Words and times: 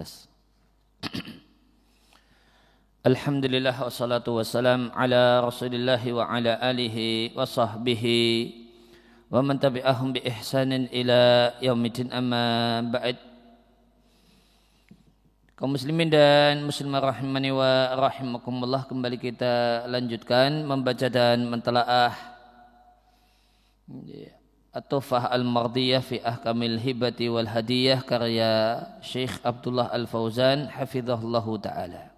Tes. 0.00 0.32
Alhamdulillah 3.08 3.76
wassalatu 3.76 4.40
wassalam 4.40 4.88
ala 4.96 5.44
rasulillah 5.44 6.00
wa 6.00 6.24
ala 6.24 6.56
alihi 6.56 7.36
wa 7.36 7.44
sahbihi 7.44 8.20
wa 9.28 9.44
man 9.44 9.60
tabi'ahum 9.60 10.16
bi 10.16 10.24
ihsanin 10.24 10.88
ila 10.88 11.52
yaumidin 11.60 12.08
amma 12.16 12.80
ba'd. 12.88 13.20
Kaum 15.60 15.76
muslimin 15.76 16.08
dan 16.08 16.64
muslimah 16.64 17.04
rahimani 17.04 17.52
wa 17.52 17.92
rahimakumullah 18.00 18.88
kembali 18.88 19.20
kita 19.20 19.84
lanjutkan 19.84 20.64
membaca 20.64 21.12
dan 21.12 21.44
mentelaah 21.44 22.16
At-Tufah 24.70 25.34
Al-Mardiyah 25.34 25.98
fi 25.98 26.22
Ahkamil 26.22 26.78
Hibati 26.78 27.26
wal 27.26 27.50
Hadiyah 27.50 28.06
karya 28.06 28.78
Syekh 29.02 29.42
Abdullah 29.42 29.90
Al-Fauzan 29.90 30.70
hafizahullahu 30.70 31.58
taala. 31.58 32.14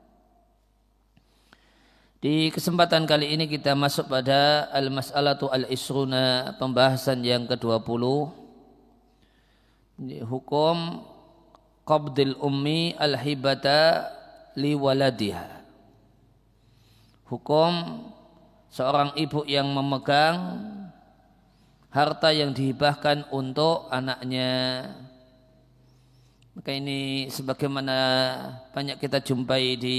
Di 2.20 2.52
kesempatan 2.52 3.08
kali 3.08 3.32
ini 3.32 3.48
kita 3.48 3.72
masuk 3.72 4.12
pada 4.12 4.68
Al-Mas'alatu 4.68 5.48
Al-Isruna 5.48 6.54
pembahasan 6.60 7.24
yang 7.24 7.48
ke-20 7.48 8.04
hukum 10.28 11.08
qabdil 11.88 12.36
ummi 12.36 12.92
al-hibata 13.00 14.12
li 14.60 14.76
waladiha. 14.76 15.64
Hukum 17.32 17.72
seorang 18.68 19.16
ibu 19.16 19.40
yang 19.48 19.72
memegang 19.72 20.36
harta 21.92 22.32
yang 22.32 22.56
dihibahkan 22.56 23.28
untuk 23.28 23.86
anaknya. 23.92 24.88
Maka 26.52 26.72
ini 26.72 27.28
sebagaimana 27.32 27.96
banyak 28.76 29.00
kita 29.00 29.20
jumpai 29.24 29.76
di 29.76 29.98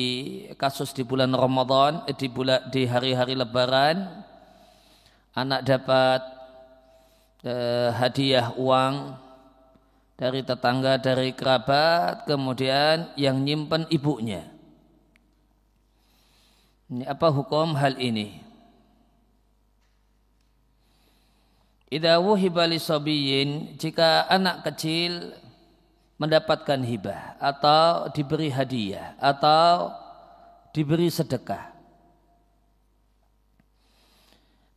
kasus 0.58 0.94
di 0.94 1.02
bulan 1.02 1.34
Ramadan, 1.34 2.06
eh, 2.06 2.14
di 2.14 2.30
bulan 2.30 2.70
di 2.70 2.86
hari-hari 2.86 3.34
Lebaran, 3.34 4.06
anak 5.34 5.66
dapat 5.66 6.22
eh, 7.46 7.90
hadiah 7.94 8.54
uang 8.58 9.18
dari 10.14 10.46
tetangga, 10.46 11.02
dari 11.02 11.34
kerabat, 11.34 12.30
kemudian 12.30 13.10
yang 13.18 13.42
nyimpen 13.42 13.90
ibunya. 13.90 14.46
Ini 16.94 17.10
apa 17.10 17.34
hukum 17.34 17.74
hal 17.74 17.98
ini? 17.98 18.53
Idza 21.94 22.18
wuhiba 22.18 22.66
sabiyin 22.74 23.78
jika 23.78 24.26
anak 24.26 24.66
kecil 24.66 25.30
mendapatkan 26.18 26.82
hibah 26.82 27.38
atau 27.38 28.10
diberi 28.10 28.50
hadiah 28.50 29.14
atau 29.22 29.94
diberi 30.74 31.14
sedekah. 31.14 31.70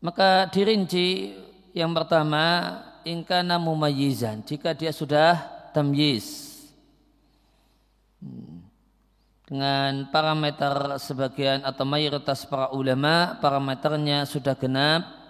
Maka 0.04 0.44
dirinci 0.52 1.32
yang 1.72 1.96
pertama 1.96 2.76
ingkana 3.00 3.56
mumayyizan 3.56 4.44
jika 4.44 4.76
dia 4.76 4.92
sudah 4.92 5.40
tamyiz. 5.72 6.52
Dengan 9.48 10.12
parameter 10.12 11.00
sebagian 11.00 11.64
atau 11.64 11.88
mayoritas 11.88 12.44
para 12.44 12.68
ulama 12.76 13.40
parameternya 13.40 14.28
sudah 14.28 14.52
genap 14.52 15.25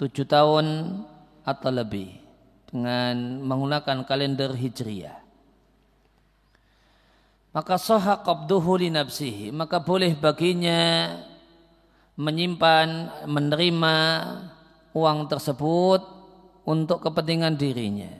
tujuh 0.00 0.26
tahun 0.26 0.98
atau 1.46 1.70
lebih 1.70 2.18
dengan 2.70 3.38
menggunakan 3.44 4.02
kalender 4.02 4.50
hijriyah. 4.50 5.22
Maka 7.54 7.78
soha 7.78 8.18
qabduhu 8.18 8.82
li 8.82 8.90
nafsihi, 8.90 9.54
maka 9.54 9.78
boleh 9.78 10.10
baginya 10.18 11.14
menyimpan, 12.18 13.22
menerima 13.30 13.96
uang 14.90 15.18
tersebut 15.30 16.02
untuk 16.66 16.98
kepentingan 17.06 17.54
dirinya. 17.54 18.10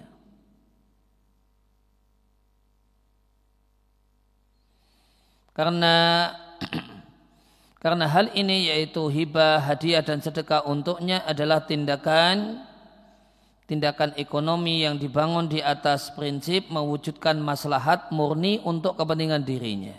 Karena 5.54 5.94
Karena 7.84 8.08
hal 8.08 8.32
ini 8.32 8.72
yaitu 8.72 9.12
hibah, 9.12 9.60
hadiah 9.60 10.00
dan 10.00 10.24
sedekah 10.24 10.64
untuknya 10.64 11.20
adalah 11.28 11.68
tindakan 11.68 12.64
tindakan 13.68 14.16
ekonomi 14.16 14.88
yang 14.88 14.96
dibangun 14.96 15.52
di 15.52 15.60
atas 15.60 16.08
prinsip 16.16 16.72
mewujudkan 16.72 17.36
maslahat 17.36 18.08
murni 18.08 18.56
untuk 18.64 18.96
kepentingan 18.96 19.44
dirinya. 19.44 19.92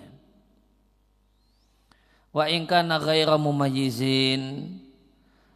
Wa 2.33 2.49
ingkana 2.49 2.97
ghaira 2.97 3.37
mumayyizin 3.37 4.81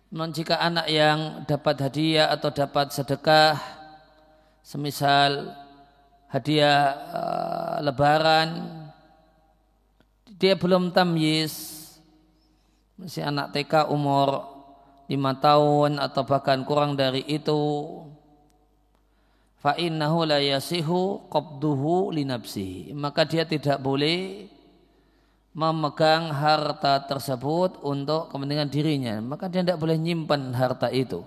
Non 0.09 0.33
jika 0.33 0.57
anak 0.57 0.89
yang 0.89 1.45
dapat 1.45 1.81
hadiah 1.85 2.33
atau 2.33 2.49
dapat 2.49 2.89
sedekah 2.89 3.61
semisal 4.65 5.53
hadiah 6.29 6.97
uh, 7.13 7.77
lebaran 7.85 8.69
dia 10.33 10.57
belum 10.57 10.89
tamyiz 10.89 11.78
masih 12.99 13.23
anak 13.23 13.55
TK 13.55 13.87
umur 13.87 14.43
lima 15.07 15.39
tahun 15.39 16.03
atau 16.03 16.27
bahkan 16.27 16.67
kurang 16.67 16.99
dari 16.99 17.23
itu 17.23 17.55
fa 19.63 19.79
innahu 19.79 20.27
la 20.27 20.43
yasihu 20.43 21.23
qabduhu 21.31 22.11
li 22.11 22.27
maka 22.91 23.23
dia 23.23 23.47
tidak 23.47 23.79
boleh 23.79 24.51
memegang 25.55 26.29
harta 26.29 27.03
tersebut 27.03 27.81
untuk 27.81 28.29
kepentingan 28.29 28.69
dirinya. 28.69 29.15
Maka 29.19 29.49
dia 29.49 29.65
tidak 29.65 29.81
boleh 29.81 29.97
menyimpan 29.97 30.41
harta 30.53 30.87
itu. 30.93 31.25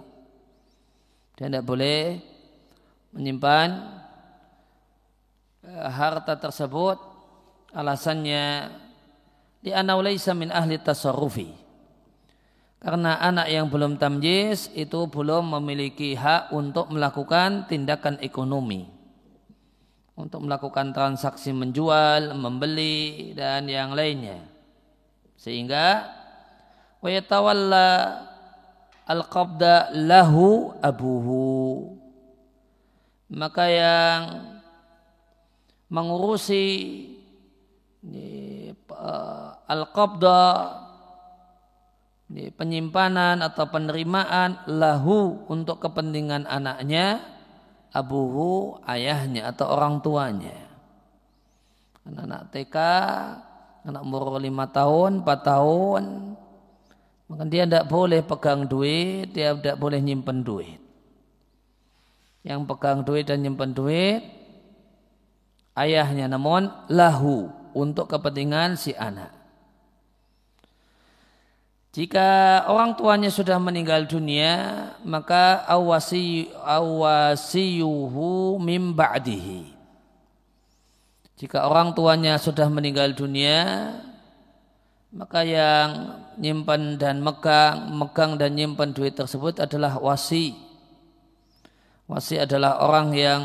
Dia 1.37 1.51
tidak 1.51 1.67
boleh 1.67 2.23
menyimpan 3.13 3.69
eh, 5.67 5.89
harta 5.91 6.39
tersebut. 6.39 6.97
Alasannya 7.73 8.73
di 9.65 9.73
anaulaisa 9.73 10.37
min 10.37 10.53
ahli 10.53 10.77
tasarrufi 10.77 11.62
karena 12.83 13.15
anak 13.23 13.47
yang 13.47 13.71
belum 13.71 13.95
tamjiz 13.95 14.67
itu 14.75 15.07
belum 15.07 15.55
memiliki 15.55 16.19
hak 16.19 16.51
untuk 16.51 16.91
melakukan 16.91 17.71
tindakan 17.71 18.19
ekonomi. 18.19 18.91
Untuk 20.19 20.43
melakukan 20.43 20.91
transaksi 20.91 21.55
menjual, 21.55 22.35
membeli, 22.35 23.31
dan 23.39 23.71
yang 23.71 23.95
lainnya. 23.95 24.43
Sehingga 25.39 26.11
wayatawalla 26.99 28.19
al-qabda 29.07 29.95
lahu 29.95 30.75
abuhu. 30.83 31.95
Maka 33.31 33.65
yang 33.71 34.21
mengurusi 35.87 36.67
eh, 38.11 38.75
al-qabda 39.71 40.43
penyimpanan 42.33 43.45
atau 43.45 43.69
penerimaan 43.69 44.65
lahu 44.65 45.45
untuk 45.53 45.85
kepentingan 45.85 46.49
anaknya 46.49 47.21
abuhu 47.93 48.81
ayahnya 48.89 49.53
atau 49.53 49.69
orang 49.69 50.01
tuanya. 50.01 50.57
Anak-anak 52.09 52.43
TK 52.51 52.77
anak 53.83 54.03
umur 54.03 54.39
lima 54.41 54.71
tahun 54.71 55.23
empat 55.23 55.41
tahun 55.45 56.05
maka 57.27 57.45
dia 57.49 57.65
tidak 57.67 57.87
boleh 57.91 58.21
pegang 58.23 58.65
duit 58.67 59.31
dia 59.35 59.53
tidak 59.53 59.77
boleh 59.77 60.01
nyimpen 60.01 60.41
duit. 60.41 60.81
Yang 62.43 62.61
pegang 62.75 63.07
duit 63.07 63.29
dan 63.29 63.45
nyimpen 63.45 63.77
duit 63.77 64.25
ayahnya 65.77 66.33
namun 66.33 66.73
lahu 66.89 67.53
untuk 67.77 68.09
kepentingan 68.09 68.75
si 68.81 68.97
anak 68.97 69.42
jika 71.93 72.65
orang 72.73 72.97
tuanya 72.97 73.29
sudah 73.29 73.61
meninggal 73.61 74.09
dunia, 74.09 74.89
maka 75.05 75.61
awasi 75.69 76.49
awasiyuhu 76.65 78.57
mim 78.57 78.97
ba'dihi. 78.97 79.69
Jika 81.37 81.69
orang 81.69 81.93
tuanya 81.93 82.41
sudah 82.41 82.73
meninggal 82.73 83.13
dunia, 83.13 83.93
maka 85.13 85.45
yang 85.45 86.17
nyimpan 86.41 86.97
dan 86.97 87.21
megang, 87.21 87.93
megang 87.93 88.41
dan 88.41 88.57
nyimpan 88.57 88.97
duit 88.97 89.13
tersebut 89.13 89.61
adalah 89.61 90.01
wasi. 90.01 90.57
Wasi 92.09 92.41
adalah 92.41 92.81
orang 92.89 93.13
yang 93.13 93.43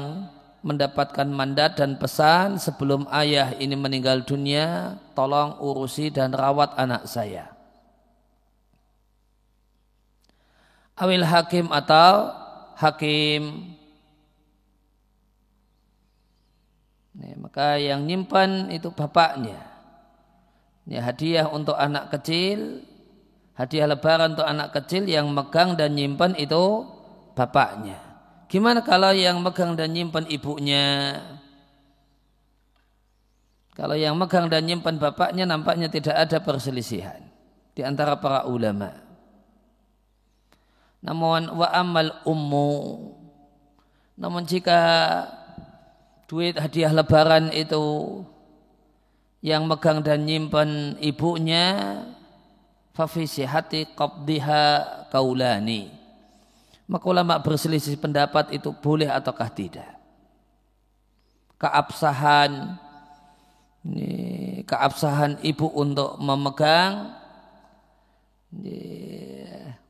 mendapatkan 0.64 1.28
mandat 1.28 1.84
dan 1.84 2.00
pesan 2.00 2.64
sebelum 2.64 3.12
ayah 3.12 3.52
ini 3.60 3.76
meninggal 3.76 4.24
dunia, 4.24 4.96
tolong 5.12 5.60
urusi 5.60 6.08
dan 6.16 6.32
rawat 6.32 6.80
anak 6.80 7.04
saya. 7.12 7.57
Awil 10.98 11.26
hakim 11.26 11.70
atau 11.70 12.34
hakim 12.78 13.74
Nih, 17.18 17.34
maka 17.34 17.82
yang 17.82 18.06
nyimpan 18.06 18.70
itu 18.70 18.94
bapaknya. 18.94 19.58
Ini 20.86 21.02
hadiah 21.02 21.50
untuk 21.50 21.74
anak 21.74 22.14
kecil, 22.14 22.86
hadiah 23.58 23.90
lebaran 23.90 24.38
untuk 24.38 24.46
anak 24.46 24.70
kecil 24.70 25.10
yang 25.10 25.34
megang 25.34 25.74
dan 25.74 25.98
nyimpan 25.98 26.38
itu 26.38 26.86
bapaknya. 27.34 27.98
Gimana 28.48 28.86
kalau 28.86 29.12
yang 29.12 29.42
megang 29.42 29.74
dan 29.74 29.98
nyimpan 29.98 30.30
ibunya? 30.30 31.18
Kalau 33.74 33.98
yang 33.98 34.14
megang 34.14 34.48
dan 34.48 34.70
nyimpan 34.70 35.02
bapaknya 35.02 35.50
nampaknya 35.50 35.90
tidak 35.90 36.16
ada 36.16 36.38
perselisihan 36.38 37.20
di 37.74 37.82
antara 37.82 38.18
para 38.22 38.46
ulama. 38.46 39.07
Namun 41.02 41.54
wa 41.54 41.68
amal 41.72 42.10
ummu. 42.26 42.74
Namun 44.18 44.44
jika 44.50 44.80
duit 46.26 46.58
hadiah 46.58 46.92
lebaran 46.92 47.54
itu 47.54 48.26
yang 49.46 49.70
megang 49.70 50.02
dan 50.02 50.26
nyimpan 50.26 50.98
ibunya 51.00 52.02
fafisi 52.98 53.46
hati 53.46 53.86
qabdiha 53.94 54.64
kaulani. 55.14 55.94
Maka 56.88 57.06
ulama 57.06 57.38
berselisih 57.38 58.00
pendapat 58.00 58.50
itu 58.56 58.74
boleh 58.74 59.12
ataukah 59.12 59.52
tidak? 59.52 59.92
Keabsahan 61.60 62.80
ini, 63.86 64.12
keabsahan 64.64 65.44
ibu 65.44 65.68
untuk 65.68 66.16
memegang 66.18 67.12
ini, 68.56 68.80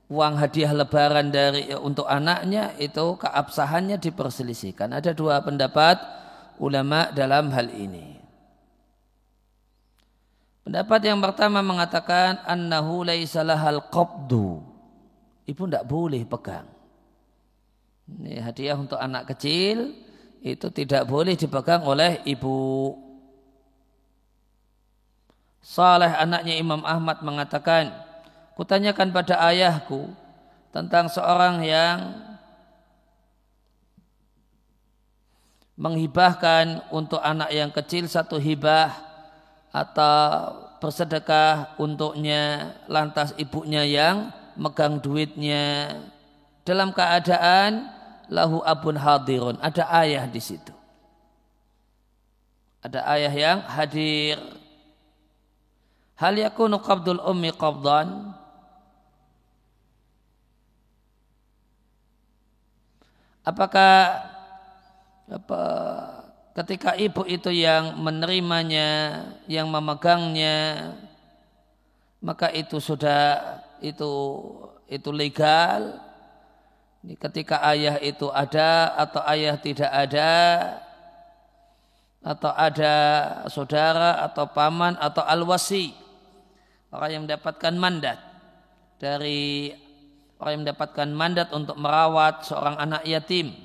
uang 0.07 0.33
hadiah 0.39 0.71
lebaran 0.71 1.31
dari 1.31 1.67
untuk 1.75 2.07
anaknya 2.07 2.75
itu 2.79 3.19
keabsahannya 3.19 3.99
diperselisihkan 3.99 4.95
ada 4.95 5.11
dua 5.11 5.43
pendapat 5.43 5.99
ulama 6.57 7.11
dalam 7.11 7.51
hal 7.51 7.67
ini. 7.75 8.17
Pendapat 10.67 10.99
yang 11.07 11.23
pertama 11.23 11.63
mengatakan 11.63 12.43
annahu 12.43 13.07
laisa 13.07 13.43
qabdu. 13.87 14.59
Ibu 15.47 15.63
tidak 15.63 15.87
boleh 15.87 16.27
pegang. 16.27 16.67
Ini 18.07 18.43
hadiah 18.43 18.75
untuk 18.75 18.99
anak 18.99 19.31
kecil 19.31 19.95
itu 20.43 20.67
tidak 20.75 21.07
boleh 21.07 21.39
dipegang 21.39 21.87
oleh 21.87 22.19
ibu. 22.27 22.95
Saleh 25.63 26.11
anaknya 26.15 26.55
Imam 26.55 26.83
Ahmad 26.83 27.23
mengatakan, 27.23 27.91
kutanyakan 28.57 29.13
pada 29.13 29.37
ayahku 29.53 30.09
tentang 30.73 31.05
seorang 31.13 31.61
yang 31.61 32.17
menghibahkan 35.77 36.89
untuk 36.89 37.21
anak 37.21 37.53
yang 37.53 37.69
kecil 37.69 38.09
satu 38.09 38.41
hibah 38.41 38.97
atau 39.69 40.57
bersedekah 40.81 41.77
untuknya 41.77 42.73
lantas 42.89 43.37
ibunya 43.37 43.85
yang 43.85 44.33
megang 44.57 44.97
duitnya. 44.97 45.93
Dalam 46.65 46.91
keadaan 46.91 47.93
lahu 48.27 48.59
abun 48.65 48.97
hadirun. 48.97 49.55
Ada 49.61 49.87
ayah 50.03 50.25
di 50.25 50.41
situ. 50.41 50.73
Ada 52.81 53.05
ayah 53.13 53.33
yang 53.33 53.59
hadir. 53.65 54.37
Hal 56.17 56.33
yakunu 56.33 56.81
qabdul 56.81 57.21
ummi 57.21 57.53
qabdan 57.53 58.33
apakah 63.47 64.27
apa 65.31 65.63
ketika 66.59 66.99
ibu 66.99 67.23
itu 67.23 67.47
yang 67.47 67.95
menerimanya, 67.95 69.23
yang 69.47 69.71
memegangnya, 69.71 70.91
maka 72.19 72.51
itu 72.51 72.83
sudah 72.83 73.63
itu 73.79 74.11
itu 74.91 75.09
legal. 75.15 76.03
Ketika 77.07 77.63
ayah 77.71 78.03
itu 78.03 78.27
ada 78.27 78.91
atau 78.99 79.23
ayah 79.31 79.55
tidak 79.55 79.87
ada, 79.87 80.35
atau 82.27 82.51
ada 82.51 82.95
saudara 83.47 84.19
atau 84.27 84.51
paman 84.51 84.99
atau 84.99 85.23
alwasi 85.23 85.95
orang 86.91 87.09
yang 87.15 87.23
mendapatkan 87.23 87.71
mandat 87.79 88.19
dari 88.99 89.71
orang 90.37 90.51
yang 90.53 90.63
mendapatkan 90.69 91.09
mandat 91.09 91.49
untuk 91.49 91.77
merawat 91.77 92.45
seorang 92.45 92.77
anak 92.77 93.03
yatim 93.09 93.57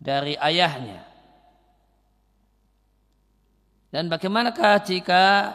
dari 0.00 0.34
ayahnya. 0.40 1.04
Dan 3.92 4.08
bagaimanakah 4.08 4.80
jika 4.88 5.52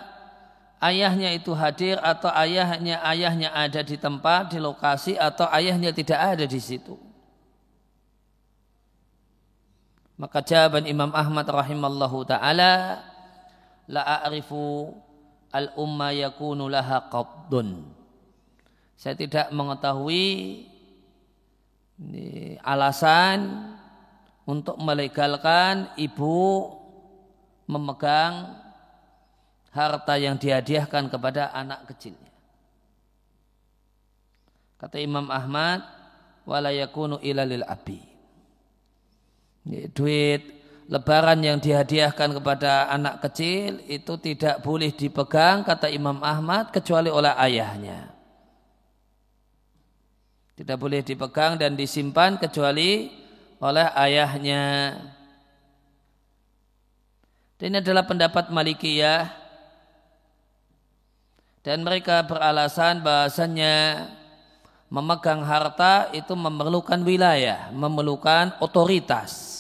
ayahnya 0.78 1.34
itu 1.34 1.58
hadir 1.58 1.98
atau 1.98 2.30
ayahnya 2.38 3.02
ayahnya 3.02 3.50
ada 3.50 3.82
di 3.82 3.98
tempat, 3.98 4.54
di 4.54 4.62
lokasi 4.62 5.18
atau 5.18 5.50
ayahnya 5.50 5.90
tidak 5.90 6.38
ada 6.38 6.46
di 6.46 6.62
situ? 6.62 6.94
Maka 10.18 10.42
jawaban 10.46 10.86
Imam 10.86 11.10
Ahmad 11.14 11.46
rahimallahu 11.50 12.26
taala 12.30 13.02
la 13.90 14.02
a'rifu 14.22 14.94
al 15.50 15.74
umma 15.78 16.14
yakunu 16.14 16.70
laha 16.70 17.10
qabdun. 17.10 17.97
Saya 18.98 19.14
tidak 19.14 19.54
mengetahui 19.54 20.66
alasan 22.66 23.70
untuk 24.50 24.82
melegalkan 24.82 25.94
ibu 26.02 26.74
memegang 27.70 28.58
harta 29.70 30.18
yang 30.18 30.42
dihadiahkan 30.42 31.14
kepada 31.14 31.54
anak 31.54 31.86
kecilnya. 31.94 32.34
Kata 34.82 34.98
Imam 34.98 35.30
Ahmad, 35.30 35.86
wala 36.50 36.74
yakunu 36.74 37.22
ilalil 37.22 37.66
abi. 37.70 38.02
Duit 39.94 40.42
lebaran 40.88 41.44
yang 41.44 41.62
dihadiahkan 41.62 42.34
kepada 42.40 42.90
anak 42.90 43.22
kecil 43.30 43.84
itu 43.86 44.16
tidak 44.18 44.64
boleh 44.64 44.90
dipegang 44.96 45.62
kata 45.68 45.92
Imam 45.92 46.24
Ahmad 46.24 46.74
kecuali 46.74 47.12
oleh 47.12 47.36
ayahnya. 47.36 48.17
Tidak 50.58 50.74
boleh 50.74 51.06
dipegang 51.06 51.62
dan 51.62 51.78
disimpan 51.78 52.42
kecuali 52.42 53.14
oleh 53.62 53.88
ayahnya. 53.94 54.66
Dan 57.62 57.74
ini 57.74 57.78
adalah 57.82 58.06
pendapat 58.10 58.50
Malikiyah 58.50 59.30
dan 61.62 61.82
mereka 61.86 62.26
beralasan 62.26 63.02
bahasanya 63.02 64.08
memegang 64.88 65.44
harta 65.44 66.10
itu 66.14 66.34
memerlukan 66.34 67.02
wilayah, 67.02 67.70
memerlukan 67.74 68.56
otoritas. 68.64 69.54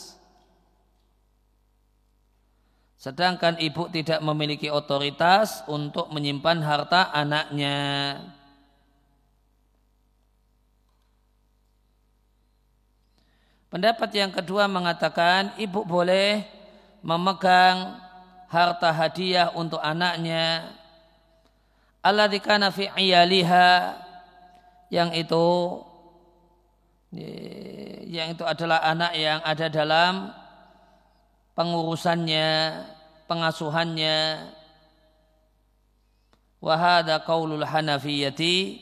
Sedangkan 2.97 3.61
ibu 3.61 3.85
tidak 3.93 4.23
memiliki 4.25 4.73
otoritas 4.73 5.61
untuk 5.69 6.09
menyimpan 6.09 6.59
harta 6.65 7.13
anaknya. 7.13 8.17
Pendapat 13.77 14.09
yang 14.09 14.33
kedua 14.33 14.65
mengatakan 14.65 15.53
ibu 15.61 15.85
boleh 15.85 16.41
memegang 17.05 18.01
harta 18.49 18.89
hadiah 18.89 19.53
untuk 19.53 19.77
anaknya 19.77 20.73
alladzi 22.01 22.41
kana 22.41 22.73
fi 22.73 22.89
iyaliha 22.89 24.01
yang 24.89 25.13
itu 25.13 25.77
yang 28.09 28.33
itu 28.33 28.41
adalah 28.49 28.81
anak 28.81 29.13
yang 29.13 29.45
ada 29.45 29.69
dalam 29.69 30.33
pengurusannya, 31.53 32.81
pengasuhannya. 33.29 34.17
Wahada 36.65 37.21
qaulul 37.21 37.61
Hanafiyati 37.61 38.81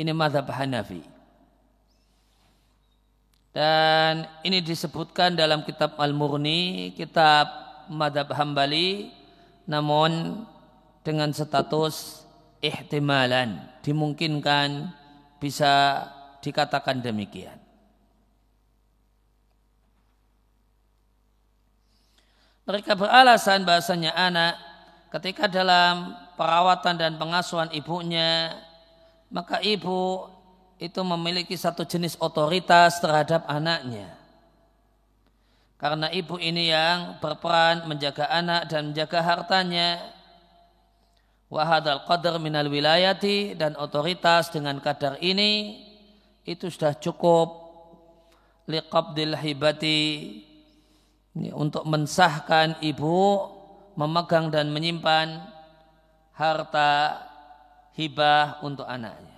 ini 0.00 0.12
madhab 0.16 0.48
Hanafi. 0.48 1.09
Dan 3.50 4.30
ini 4.46 4.62
disebutkan 4.62 5.34
dalam 5.34 5.66
kitab 5.66 5.98
Al-Murni, 5.98 6.94
kitab 6.94 7.50
Madhab 7.90 8.30
Hambali, 8.30 9.10
namun 9.66 10.42
dengan 11.02 11.34
status 11.34 12.22
ihtimalan, 12.62 13.58
dimungkinkan 13.82 14.94
bisa 15.42 16.06
dikatakan 16.38 17.02
demikian. 17.02 17.58
Mereka 22.70 22.94
beralasan 22.94 23.66
bahasanya 23.66 24.14
anak 24.14 24.54
ketika 25.10 25.50
dalam 25.50 26.14
perawatan 26.38 26.94
dan 26.94 27.18
pengasuhan 27.18 27.66
ibunya, 27.74 28.54
maka 29.26 29.58
ibu 29.58 30.30
itu 30.80 31.00
memiliki 31.04 31.52
satu 31.60 31.84
jenis 31.84 32.16
otoritas 32.16 33.04
terhadap 33.04 33.44
anaknya. 33.44 34.16
Karena 35.76 36.08
ibu 36.08 36.40
ini 36.40 36.72
yang 36.72 37.20
berperan 37.20 37.84
menjaga 37.84 38.32
anak 38.32 38.72
dan 38.72 38.92
menjaga 38.92 39.20
hartanya. 39.20 40.00
Wahadal 41.52 42.08
qadar 42.08 42.40
minal 42.40 42.72
wilayati 42.72 43.52
dan 43.58 43.76
otoritas 43.76 44.48
dengan 44.48 44.80
kadar 44.80 45.20
ini 45.20 45.82
itu 46.48 46.72
sudah 46.72 46.96
cukup 46.96 47.48
liqabdil 48.70 49.34
hibati 49.34 50.00
untuk 51.52 51.84
mensahkan 51.84 52.78
ibu 52.80 53.50
memegang 53.98 54.48
dan 54.48 54.70
menyimpan 54.70 55.42
harta 56.38 57.18
hibah 57.98 58.62
untuk 58.62 58.86
anaknya. 58.86 59.29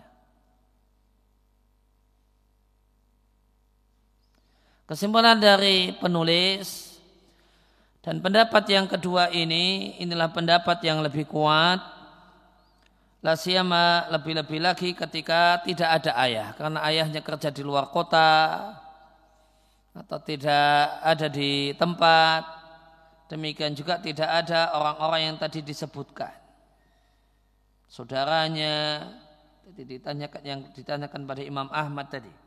Kesimpulan 4.83 5.39
dari 5.39 5.95
penulis 5.95 6.99
dan 8.03 8.19
pendapat 8.19 8.67
yang 8.67 8.91
kedua 8.91 9.31
ini 9.31 9.95
inilah 10.03 10.35
pendapat 10.35 10.83
yang 10.83 10.99
lebih 11.07 11.31
kuat. 11.31 11.79
Lasiyama 13.23 14.11
lebih-lebih 14.11 14.59
lagi 14.59 14.91
ketika 14.99 15.63
tidak 15.63 16.03
ada 16.03 16.19
ayah 16.27 16.49
karena 16.59 16.83
ayahnya 16.91 17.23
kerja 17.23 17.55
di 17.55 17.63
luar 17.63 17.87
kota 17.95 18.59
atau 19.95 20.19
tidak 20.19 20.99
ada 20.99 21.31
di 21.31 21.71
tempat. 21.79 22.43
Demikian 23.31 23.79
juga 23.79 24.03
tidak 24.03 24.27
ada 24.27 24.75
orang-orang 24.75 25.21
yang 25.31 25.37
tadi 25.39 25.63
disebutkan. 25.63 26.35
Saudaranya 27.87 29.07
ditanyakan 29.79 30.43
yang 30.43 30.61
ditanyakan 30.75 31.23
pada 31.23 31.43
Imam 31.47 31.71
Ahmad 31.71 32.11
tadi 32.11 32.42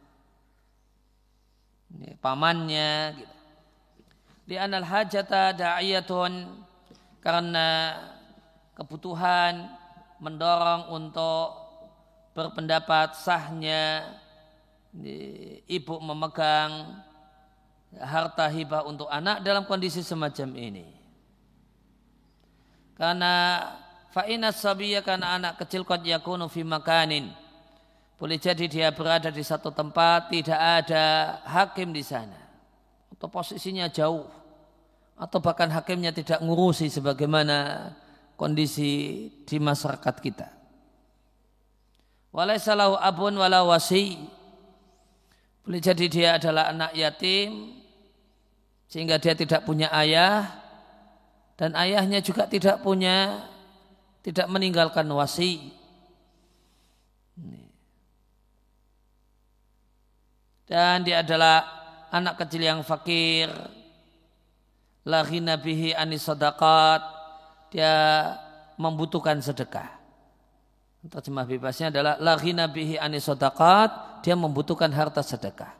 pamannya 2.20 3.16
gitu. 3.20 3.36
Di 4.46 4.56
anal 4.62 4.86
hajata 4.86 5.58
da'iyatun 5.58 6.54
karena 7.18 7.98
kebutuhan 8.78 9.66
mendorong 10.22 10.94
untuk 10.94 11.66
berpendapat 12.38 13.18
sahnya 13.18 14.06
ibu 15.66 15.96
memegang 15.98 17.02
harta 17.98 18.46
hibah 18.52 18.86
untuk 18.86 19.10
anak 19.10 19.42
dalam 19.42 19.66
kondisi 19.66 20.06
semacam 20.06 20.50
ini. 20.56 20.86
Karena 22.96 23.66
fa'inat 24.14 24.56
sabiyya 24.56 25.02
karena 25.04 25.36
anak 25.36 25.60
kecil 25.60 25.84
qad 25.84 26.06
yakunu 26.06 26.48
fi 26.48 26.64
makanin 26.64 27.34
boleh 28.16 28.40
jadi 28.40 28.66
dia 28.72 28.88
berada 28.96 29.28
di 29.28 29.44
satu 29.44 29.76
tempat, 29.76 30.32
tidak 30.32 30.56
ada 30.56 31.04
hakim 31.44 31.92
di 31.92 32.00
sana. 32.00 32.40
Atau 33.12 33.28
posisinya 33.28 33.92
jauh. 33.92 34.28
Atau 35.20 35.44
bahkan 35.44 35.68
hakimnya 35.72 36.16
tidak 36.16 36.40
ngurusi 36.40 36.88
sebagaimana 36.88 37.92
kondisi 38.40 39.28
di 39.44 39.58
masyarakat 39.60 40.16
kita. 40.20 40.48
Walaisalahu 42.36 43.00
abun 43.00 43.36
wala 43.40 43.64
wasi. 43.64 44.20
Boleh 45.64 45.80
jadi 45.80 46.06
dia 46.12 46.30
adalah 46.36 46.72
anak 46.72 46.92
yatim 46.96 47.80
sehingga 48.92 49.18
dia 49.18 49.34
tidak 49.34 49.66
punya 49.66 49.90
ayah 49.96 50.46
dan 51.58 51.74
ayahnya 51.74 52.20
juga 52.22 52.46
tidak 52.46 52.84
punya 52.84 53.48
tidak 54.22 54.46
meninggalkan 54.52 55.08
wasi. 55.10 55.74
Dan 60.66 61.06
dia 61.06 61.22
adalah 61.22 61.66
anak 62.10 62.42
kecil 62.46 62.62
yang 62.66 62.82
fakir. 62.82 63.50
Lagi 65.06 65.38
nabihi 65.38 65.94
anis 65.94 66.26
dia 67.70 67.94
membutuhkan 68.82 69.38
sedekah. 69.38 70.02
Terjemah 71.06 71.46
bebasnya 71.46 71.94
adalah 71.94 72.18
lagi 72.18 72.50
nabihi 72.50 72.98
anis 72.98 73.30
dia 74.26 74.34
membutuhkan 74.34 74.90
harta 74.90 75.22
sedekah. 75.22 75.78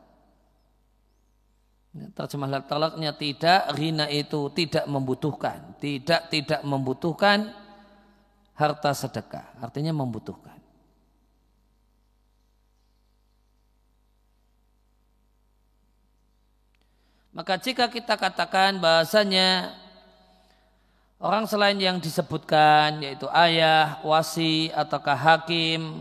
Terjemah 2.14 2.62
talaknya 2.70 3.10
tidak 3.10 3.74
rina 3.74 4.06
itu 4.06 4.46
tidak 4.54 4.86
membutuhkan. 4.86 5.74
Tidak 5.82 6.30
tidak 6.30 6.60
membutuhkan 6.62 7.50
harta 8.54 8.94
sedekah. 8.94 9.58
Artinya 9.58 9.90
membutuhkan 9.90 10.55
Maka 17.36 17.60
jika 17.60 17.84
kita 17.92 18.16
katakan 18.16 18.80
bahasanya 18.80 19.76
orang 21.20 21.44
selain 21.44 21.76
yang 21.76 22.00
disebutkan 22.00 23.04
yaitu 23.04 23.28
ayah, 23.28 24.00
wasi 24.00 24.72
ataukah 24.72 25.12
hakim, 25.12 26.00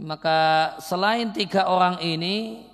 maka 0.00 0.72
selain 0.80 1.28
tiga 1.36 1.68
orang 1.68 2.00
ini 2.00 2.64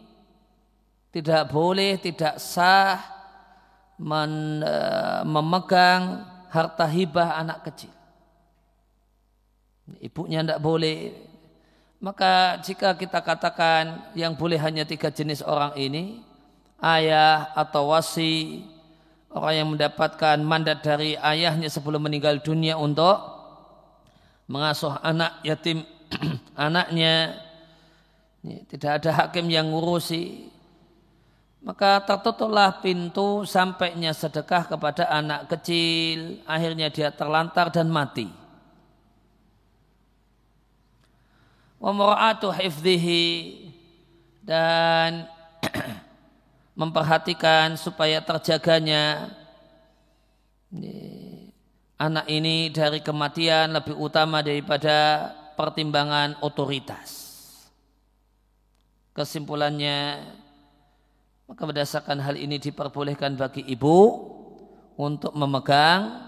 tidak 1.11 1.51
boleh, 1.51 1.99
tidak 1.99 2.39
sah 2.39 3.03
men, 3.99 4.63
e, 4.63 4.77
memegang 5.27 6.23
harta 6.55 6.87
hibah 6.87 7.35
anak 7.35 7.67
kecil. 7.67 7.91
Ibunya 9.99 10.47
tidak 10.47 10.63
boleh. 10.63 11.19
Maka 11.99 12.63
jika 12.63 12.95
kita 12.95 13.19
katakan 13.27 14.15
yang 14.15 14.39
boleh 14.39 14.63
hanya 14.63 14.87
tiga 14.87 15.11
jenis 15.11 15.43
orang 15.43 15.75
ini, 15.75 16.26
ayah 16.81 17.53
atau 17.57 17.93
wasi 17.93 18.65
orang 19.33 19.55
yang 19.55 19.69
mendapatkan 19.77 20.41
mandat 20.41 20.81
dari 20.81 21.17
ayahnya 21.17 21.69
sebelum 21.69 22.09
meninggal 22.09 22.41
dunia 22.41 22.81
untuk 22.81 23.37
mengasuh 24.49 24.97
anak 25.03 25.43
yatim 25.43 25.85
anaknya. 26.57 27.43
Tidak 28.47 29.03
ada 29.03 29.11
hakim 29.27 29.51
yang 29.51 29.75
ngurusi. 29.75 30.55
Maka 31.67 31.99
tertutuplah 32.07 32.79
pintu 32.79 33.43
sampainya 33.43 34.15
sedekah 34.15 34.71
kepada 34.71 35.11
anak 35.11 35.51
kecil. 35.51 36.39
Akhirnya 36.47 36.87
dia 36.87 37.11
terlantar 37.11 37.75
dan 37.75 37.91
mati. 37.91 38.31
Wa 41.83 41.91
hifdhihi. 42.55 43.27
Dan 44.47 45.27
memperhatikan 46.77 47.81
supaya 47.81 48.21
terjaganya 48.21 49.33
anak 51.97 52.29
ini 52.29 52.69
dari 52.69 53.01
kematian 53.01 53.73
lebih 53.73 53.97
utama 53.97 54.45
daripada 54.45 55.33
pertimbangan 55.57 56.37
otoritas. 56.45 57.25
Kesimpulannya, 59.17 60.21
maka 61.49 61.63
berdasarkan 61.65 62.21
hal 62.21 62.37
ini 62.37 62.61
diperbolehkan 62.61 63.41
bagi 63.41 63.65
ibu 63.65 63.97
untuk 65.01 65.33
memegang 65.33 66.21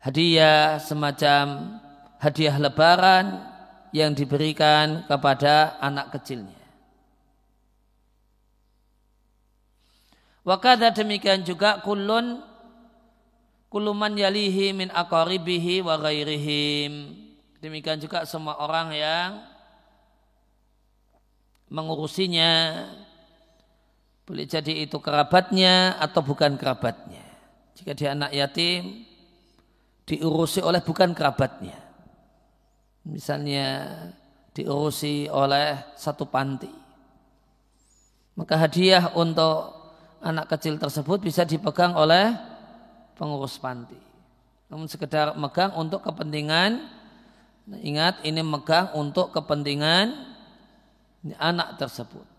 hadiah 0.00 0.80
semacam 0.80 1.76
hadiah 2.16 2.56
lebaran 2.56 3.44
yang 3.92 4.16
diberikan 4.16 5.04
kepada 5.04 5.76
anak 5.84 6.16
kecilnya. 6.16 6.59
Wakada 10.40 10.88
demikian 10.88 11.44
juga 11.44 11.84
kulun 11.84 12.40
kuluman 13.70 14.12
yalihi 14.16 14.72
min 14.74 14.88
akaribihi 14.90 15.84
wa 15.84 16.00
ghairihim. 16.00 17.16
Demikian 17.60 18.00
juga 18.00 18.24
semua 18.24 18.56
orang 18.56 18.88
yang 18.96 19.30
mengurusinya 21.70 22.82
boleh 24.26 24.46
jadi 24.46 24.86
itu 24.86 24.98
kerabatnya 24.98 25.96
atau 26.02 26.20
bukan 26.24 26.56
kerabatnya. 26.56 27.22
Jika 27.78 27.92
dia 27.94 28.12
anak 28.16 28.34
yatim 28.34 29.06
diurusi 30.08 30.64
oleh 30.64 30.82
bukan 30.82 31.14
kerabatnya. 31.14 31.78
Misalnya 33.06 33.86
diurusi 34.56 35.30
oleh 35.30 35.94
satu 35.94 36.26
panti. 36.26 36.68
Maka 38.34 38.54
hadiah 38.56 39.12
untuk 39.14 39.79
anak 40.20 40.52
kecil 40.52 40.76
tersebut 40.76 41.18
bisa 41.20 41.42
dipegang 41.42 41.96
oleh 41.96 42.36
pengurus 43.18 43.58
panti. 43.58 43.98
Namun 44.70 44.86
sekedar 44.86 45.34
megang 45.34 45.74
untuk 45.74 46.06
kepentingan, 46.06 46.78
ingat 47.82 48.22
ini 48.22 48.38
megang 48.44 48.94
untuk 48.94 49.34
kepentingan 49.34 50.14
anak 51.36 51.74
tersebut. 51.76 52.29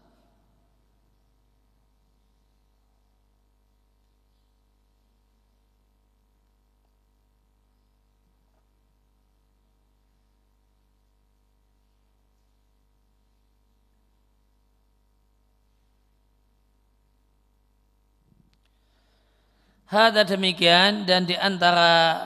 Hada 19.92 20.24
demikian 20.24 21.04
dan 21.04 21.28
di 21.28 21.36
antara 21.36 22.24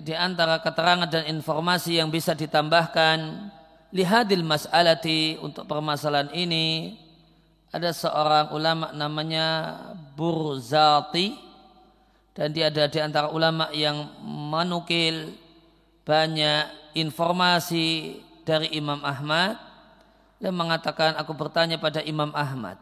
di, 0.00 0.14
antara 0.16 0.56
keterangan 0.56 1.04
dan 1.04 1.28
informasi 1.28 2.00
yang 2.00 2.08
bisa 2.08 2.32
ditambahkan 2.32 3.52
lihadil 3.92 4.40
mas'alati 4.40 5.36
untuk 5.44 5.68
permasalahan 5.68 6.32
ini 6.32 6.96
ada 7.76 7.92
seorang 7.92 8.56
ulama 8.56 8.88
namanya 8.96 9.76
Burzati 10.16 11.36
dan 12.32 12.56
dia 12.56 12.72
ada 12.72 12.88
di 12.88 12.96
antara 12.96 13.28
ulama 13.28 13.68
yang 13.76 14.16
menukil 14.24 15.36
banyak 16.08 16.96
informasi 16.96 18.16
dari 18.48 18.72
Imam 18.72 19.04
Ahmad 19.04 19.60
dan 20.40 20.56
mengatakan 20.56 21.20
aku 21.20 21.36
bertanya 21.36 21.76
pada 21.76 22.00
Imam 22.00 22.32
Ahmad 22.32 22.80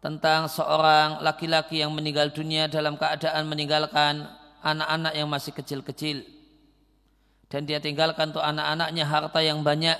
tentang 0.00 0.46
seorang 0.46 1.24
laki-laki 1.24 1.80
yang 1.82 1.90
meninggal 1.90 2.30
dunia 2.30 2.68
dalam 2.68 2.94
keadaan 2.94 3.48
meninggalkan 3.48 4.28
anak-anak 4.62 5.12
yang 5.16 5.28
masih 5.30 5.52
kecil-kecil. 5.56 6.22
Dan 7.46 7.62
dia 7.64 7.78
tinggalkan 7.78 8.34
untuk 8.34 8.42
anak-anaknya 8.42 9.04
harta 9.06 9.40
yang 9.42 9.62
banyak. 9.62 9.98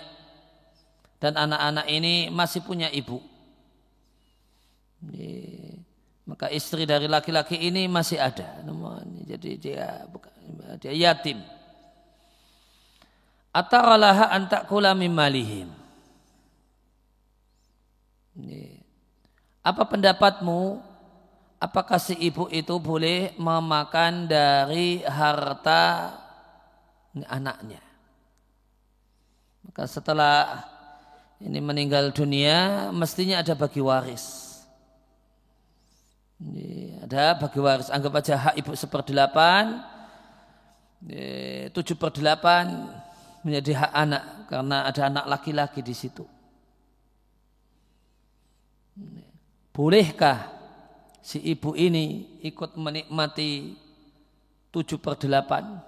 Dan 1.23 1.33
anak-anak 1.39 1.87
ini 1.89 2.29
masih 2.29 2.61
punya 2.61 2.93
ibu. 2.93 3.23
Maka 6.27 6.51
istri 6.51 6.85
dari 6.85 7.07
laki-laki 7.07 7.57
ini 7.57 7.87
masih 7.87 8.19
ada. 8.19 8.61
Jadi 9.25 9.51
dia 9.57 10.05
dia 10.83 10.93
yatim. 10.93 11.41
Ataralaha 13.55 14.29
antakula 14.37 14.93
mimalihim 14.93 15.73
apa 19.67 19.83
pendapatmu? 19.83 20.79
Apakah 21.59 21.99
si 21.99 22.15
ibu 22.15 22.47
itu 22.53 22.79
boleh 22.79 23.35
memakan 23.35 24.31
dari 24.31 25.03
harta 25.03 26.15
anaknya? 27.27 27.83
Maka 29.67 29.89
setelah 29.91 30.63
ini 31.43 31.59
meninggal 31.59 32.15
dunia, 32.15 32.89
mestinya 32.95 33.43
ada 33.43 33.57
bagi 33.59 33.83
waris. 33.83 34.55
Ini 36.39 37.03
ada 37.09 37.35
bagi 37.41 37.59
waris. 37.59 37.89
Anggap 37.89 38.21
aja 38.21 38.35
hak 38.37 38.55
ibu 38.61 38.77
seperdelapan, 38.77 39.81
tujuh 41.73 41.97
per 41.97 42.13
delapan 42.15 42.93
menjadi 43.43 43.81
hak 43.81 43.93
anak 43.97 44.25
karena 44.53 44.77
ada 44.87 45.03
anak 45.09 45.25
laki-laki 45.25 45.81
di 45.81 45.97
situ. 45.97 46.25
Bolehkah 49.77 50.57
si 51.21 51.37
ibu 51.37 51.77
ini 51.77 52.41
ikut 52.41 52.81
menikmati 52.81 53.77
tujuh 54.73 54.97
per 54.97 55.21
delapan 55.21 55.85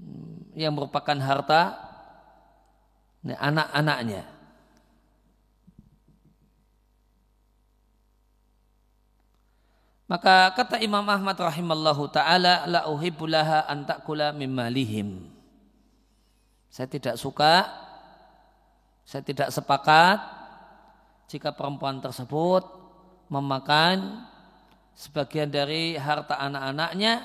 hmm, 0.00 0.56
yang 0.56 0.72
merupakan 0.72 1.12
harta 1.20 1.76
anak-anaknya. 3.20 4.24
Maka 10.08 10.56
kata 10.56 10.80
Imam 10.80 11.04
Ahmad 11.04 11.36
rahimallahu 11.36 12.08
taala 12.08 12.64
la 12.64 12.88
uhibbulaha 12.88 13.68
an 13.68 13.84
ta'kula 13.84 14.32
mimmalihim. 14.32 15.32
Saya 16.72 16.88
tidak 16.88 17.20
suka, 17.20 17.68
saya 19.04 19.20
tidak 19.20 19.52
sepakat 19.52 20.43
jika 21.30 21.52
perempuan 21.56 21.98
tersebut 21.98 22.62
memakan 23.32 24.26
sebagian 24.94 25.50
dari 25.50 25.98
harta 25.98 26.38
anak-anaknya 26.38 27.24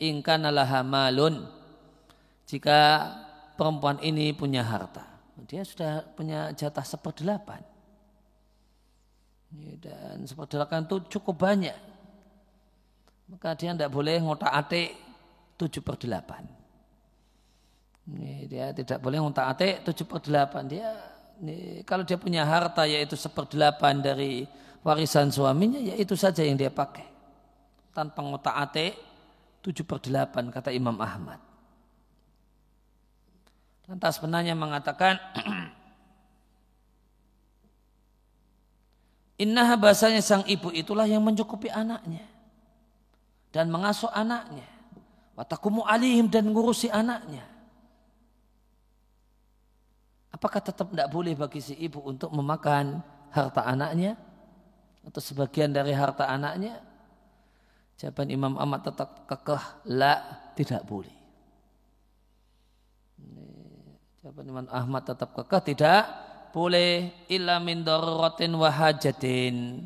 ingkan 0.00 0.44
malun 0.84 1.48
jika 2.50 3.06
perempuan 3.54 4.02
ini 4.02 4.34
punya 4.34 4.64
harta. 4.66 5.06
Dia 5.46 5.62
sudah 5.62 6.02
punya 6.16 6.50
jatah 6.56 6.82
seperdelapan. 6.84 7.62
Dan 9.80 10.26
seperdelapan 10.26 10.86
itu 10.86 10.96
cukup 11.18 11.46
banyak. 11.46 11.78
Maka 13.30 13.54
dia 13.54 13.70
tidak 13.70 13.90
boleh 13.94 14.18
ngotak 14.18 14.50
atik 14.50 14.90
tujuh 15.54 15.82
per 15.82 15.94
delapan. 15.98 16.42
Dia 18.50 18.74
tidak 18.74 18.98
boleh 18.98 19.22
ngotak 19.22 19.46
atik 19.46 19.74
tujuh 19.86 20.06
per 20.06 20.18
delapan. 20.22 20.66
Dia 20.66 20.90
kalau 21.88 22.04
dia 22.04 22.20
punya 22.20 22.44
harta 22.44 22.84
yaitu 22.84 23.16
seperdelapan 23.16 24.04
dari 24.04 24.44
warisan 24.84 25.32
suaminya, 25.32 25.80
ya 25.80 25.96
itu 25.96 26.12
saja 26.12 26.44
yang 26.44 26.60
dia 26.60 26.68
pakai. 26.68 27.08
Tanpa 27.96 28.20
ngotak 28.20 28.56
ate, 28.56 28.92
tujuh 29.64 29.84
per 29.88 30.04
delapan 30.04 30.52
kata 30.52 30.68
Imam 30.72 31.00
Ahmad. 31.00 31.40
Lantas 33.88 34.20
penanya 34.20 34.54
mengatakan, 34.54 35.18
Innaha 39.42 39.74
bahasanya 39.80 40.20
sang 40.20 40.44
ibu 40.44 40.68
itulah 40.68 41.08
yang 41.08 41.24
mencukupi 41.24 41.72
anaknya. 41.72 42.22
Dan 43.50 43.72
mengasuh 43.72 44.12
anaknya. 44.12 44.68
Watakumu 45.32 45.88
alihim 45.88 46.28
dan 46.28 46.52
ngurusi 46.52 46.92
anaknya. 46.92 47.42
Apakah 50.40 50.64
tetap 50.64 50.88
tidak 50.88 51.12
boleh 51.12 51.36
bagi 51.36 51.60
si 51.60 51.76
ibu 51.76 52.00
untuk 52.00 52.32
memakan 52.32 53.04
harta 53.28 53.60
anaknya? 53.60 54.16
Atau 55.04 55.20
sebagian 55.20 55.68
dari 55.68 55.92
harta 55.92 56.24
anaknya? 56.32 56.80
Jawaban 58.00 58.32
Imam 58.32 58.56
Ahmad 58.56 58.80
tetap 58.80 59.28
kekeh, 59.28 59.60
la, 59.92 60.16
tidak 60.56 60.80
boleh. 60.88 61.12
Jawaban 64.24 64.48
Imam 64.48 64.68
Ahmad 64.72 65.04
tetap 65.04 65.36
kekeh, 65.36 65.76
tidak 65.76 66.08
boleh 66.56 67.12
illa 67.28 67.60
min 67.60 67.84
daruratin 67.84 68.56
wahajatin. 68.56 69.84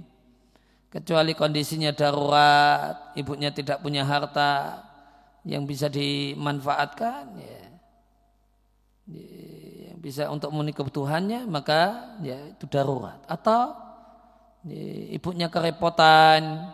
Kecuali 0.87 1.35
kondisinya 1.35 1.91
darurat, 1.91 3.11
ibunya 3.19 3.51
tidak 3.51 3.83
punya 3.83 4.07
harta 4.07 4.87
yang 5.43 5.67
bisa 5.67 5.91
dimanfaatkan, 5.91 7.43
ya 7.43 7.63
bisa 10.05 10.29
untuk 10.29 10.53
memenuhi 10.53 10.77
kebutuhannya 10.77 11.49
maka 11.49 12.13
ya 12.21 12.37
itu 12.53 12.69
darurat. 12.69 13.17
Atau 13.25 13.73
ya, 14.69 15.17
ibunya 15.17 15.49
kerepotan 15.49 16.69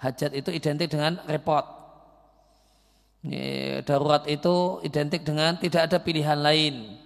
hajat 0.00 0.32
itu 0.32 0.48
identik 0.48 0.88
dengan 0.88 1.20
repot. 1.28 1.68
Ya, 3.28 3.84
darurat 3.84 4.24
itu 4.24 4.80
identik 4.88 5.20
dengan 5.20 5.60
tidak 5.60 5.92
ada 5.92 6.00
pilihan 6.00 6.40
lain. 6.40 6.96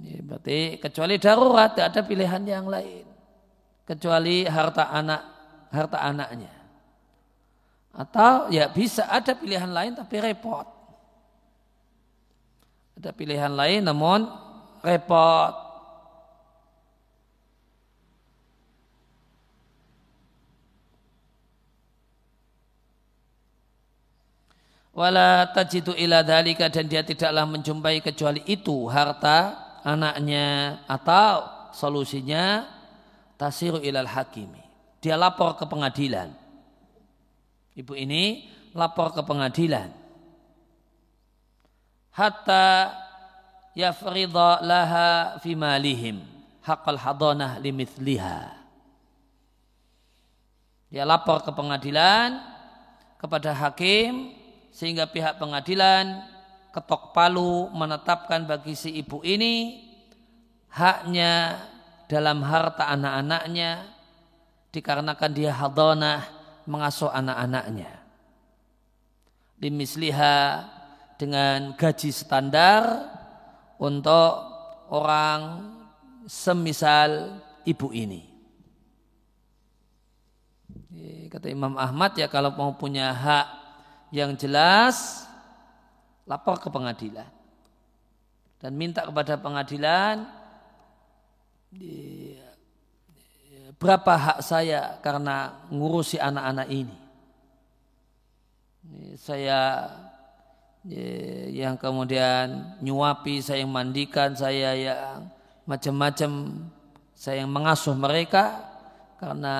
Ya, 0.00 0.16
berarti 0.24 0.80
kecuali 0.80 1.20
darurat 1.20 1.76
tidak 1.76 1.92
ada 1.92 2.00
pilihan 2.08 2.42
yang 2.48 2.64
lain. 2.72 3.04
Kecuali 3.84 4.48
harta 4.48 4.88
anak 4.88 5.22
harta 5.76 6.00
anaknya. 6.00 6.56
Atau 7.92 8.48
ya 8.48 8.72
bisa 8.72 9.04
ada 9.12 9.36
pilihan 9.36 9.68
lain 9.68 9.92
tapi 9.92 10.24
repot 10.24 10.75
ada 12.96 13.12
pilihan 13.12 13.52
lain 13.52 13.84
namun 13.84 14.24
repot. 14.80 15.52
Wala 24.96 25.52
tajidu 25.52 25.92
ila 25.92 26.24
dalika 26.24 26.72
dan 26.72 26.88
dia 26.88 27.04
tidaklah 27.04 27.44
menjumpai 27.44 28.00
kecuali 28.00 28.40
itu 28.48 28.88
harta 28.88 29.52
anaknya 29.84 30.80
atau 30.88 31.44
solusinya 31.76 32.64
tasiru 33.36 33.84
ilal 33.84 34.08
hakimi. 34.08 34.64
Dia 35.04 35.20
lapor 35.20 35.60
ke 35.60 35.68
pengadilan. 35.68 36.32
Ibu 37.76 37.92
ini 37.92 38.48
lapor 38.72 39.12
ke 39.12 39.20
pengadilan 39.20 40.05
hatta 42.16 42.96
yafridha 43.76 44.64
laha 44.64 45.36
fi 45.44 45.52
malihim 45.52 46.24
haqqal 46.64 46.96
hadanah 46.96 47.60
limithliha. 47.60 48.56
Dia 50.88 51.04
lapor 51.04 51.44
ke 51.44 51.52
pengadilan 51.52 52.40
kepada 53.20 53.52
hakim 53.52 54.32
sehingga 54.72 55.04
pihak 55.04 55.36
pengadilan 55.36 56.24
ketok 56.72 57.12
palu 57.12 57.68
menetapkan 57.76 58.48
bagi 58.48 58.72
si 58.72 58.96
ibu 58.96 59.20
ini 59.20 59.84
haknya 60.72 61.60
dalam 62.08 62.40
harta 62.40 62.88
anak-anaknya 62.96 63.92
dikarenakan 64.72 65.32
dia 65.36 65.52
hadanah 65.52 66.24
mengasuh 66.64 67.12
anak-anaknya. 67.12 67.92
Limisliha 69.56 70.68
dengan 71.16 71.72
gaji 71.76 72.12
standar 72.12 73.08
untuk 73.80 74.32
orang 74.92 75.72
semisal 76.28 77.40
ibu 77.64 77.88
ini. 77.92 78.22
Kata 81.28 81.52
Imam 81.52 81.76
Ahmad 81.76 82.16
ya 82.16 82.30
kalau 82.30 82.54
mau 82.56 82.72
punya 82.72 83.12
hak 83.12 83.46
yang 84.14 84.32
jelas 84.38 85.26
lapor 86.24 86.56
ke 86.56 86.72
pengadilan 86.72 87.28
dan 88.56 88.72
minta 88.72 89.04
kepada 89.04 89.36
pengadilan 89.36 90.24
berapa 93.76 94.12
hak 94.16 94.38
saya 94.40 94.96
karena 95.04 95.66
ngurusi 95.68 96.16
anak-anak 96.16 96.68
ini. 96.72 96.96
Saya 99.20 99.90
yang 101.50 101.74
kemudian 101.74 102.78
nyuapi, 102.78 103.42
saya 103.42 103.66
yang 103.66 103.74
mandikan, 103.74 104.38
saya 104.38 104.70
yang 104.74 105.26
macam-macam, 105.66 106.30
saya 107.16 107.42
yang 107.42 107.50
mengasuh 107.50 107.98
mereka 107.98 108.62
karena 109.18 109.56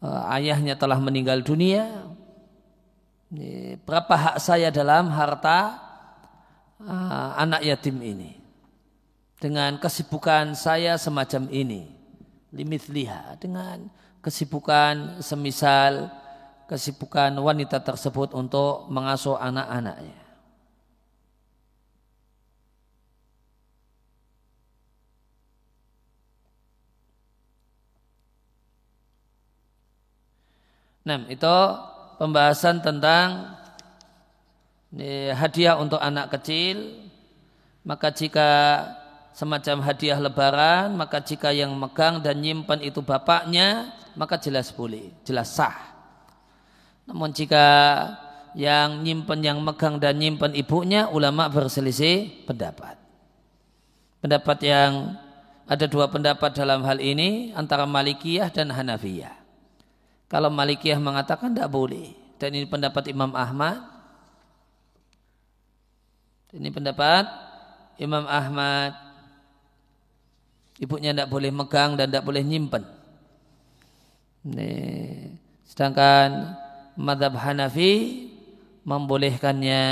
uh, 0.00 0.34
ayahnya 0.40 0.78
telah 0.78 0.96
meninggal 0.96 1.44
dunia. 1.44 2.08
Berapa 3.84 4.14
hak 4.14 4.36
saya 4.40 4.72
dalam 4.72 5.12
harta 5.12 5.76
uh, 6.80 7.30
anak 7.36 7.66
yatim 7.66 8.00
ini? 8.00 8.40
Dengan 9.36 9.76
kesibukan 9.76 10.56
saya 10.56 10.96
semacam 10.96 11.52
ini 11.52 11.92
limit 12.56 12.88
liha 12.88 13.36
dengan 13.36 13.92
kesibukan 14.24 15.20
semisal 15.20 16.08
kesibukan 16.66 17.30
wanita 17.38 17.78
tersebut 17.82 18.34
untuk 18.34 18.90
mengasuh 18.90 19.38
anak-anaknya. 19.38 20.26
Nah, 31.06 31.22
itu 31.30 31.56
pembahasan 32.18 32.82
tentang 32.82 33.54
hadiah 35.38 35.78
untuk 35.78 36.02
anak 36.02 36.34
kecil. 36.34 37.06
Maka 37.86 38.10
jika 38.10 38.50
semacam 39.30 39.86
hadiah 39.86 40.18
lebaran, 40.18 40.98
maka 40.98 41.22
jika 41.22 41.54
yang 41.54 41.70
megang 41.78 42.18
dan 42.18 42.42
nyimpan 42.42 42.82
itu 42.82 42.98
bapaknya, 43.06 43.94
maka 44.18 44.34
jelas 44.42 44.74
boleh, 44.74 45.14
jelas 45.22 45.54
sah. 45.54 45.95
Namun 47.06 47.30
jika 47.30 47.66
yang 48.56 49.02
nyimpan 49.06 49.40
yang 49.42 49.58
megang 49.62 50.02
dan 50.02 50.18
nyimpan 50.18 50.52
ibunya, 50.58 51.06
ulama 51.10 51.46
berselisih 51.46 52.46
pendapat. 52.46 52.98
Pendapat 54.20 54.58
yang 54.66 55.14
ada 55.66 55.86
dua 55.86 56.10
pendapat 56.10 56.50
dalam 56.54 56.82
hal 56.82 56.98
ini 56.98 57.54
antara 57.54 57.86
Malikiyah 57.86 58.50
dan 58.50 58.74
Hanafiyah. 58.74 59.34
Kalau 60.26 60.50
Malikiyah 60.50 60.98
mengatakan 60.98 61.54
tidak 61.54 61.70
boleh, 61.70 62.10
dan 62.42 62.50
ini 62.50 62.66
pendapat 62.66 63.06
Imam 63.06 63.30
Ahmad. 63.34 63.78
Ini 66.50 66.72
pendapat 66.72 67.28
Imam 68.00 68.24
Ahmad 68.24 69.06
Ibunya 70.76 71.16
tidak 71.16 71.32
boleh 71.32 71.48
megang 71.48 71.96
dan 71.96 72.12
tidak 72.12 72.24
boleh 72.28 72.44
nyimpen. 72.44 72.84
Nih. 74.44 75.32
Sedangkan 75.64 76.52
madhab 76.96 77.36
Hanafi 77.36 78.26
membolehkannya. 78.82 79.84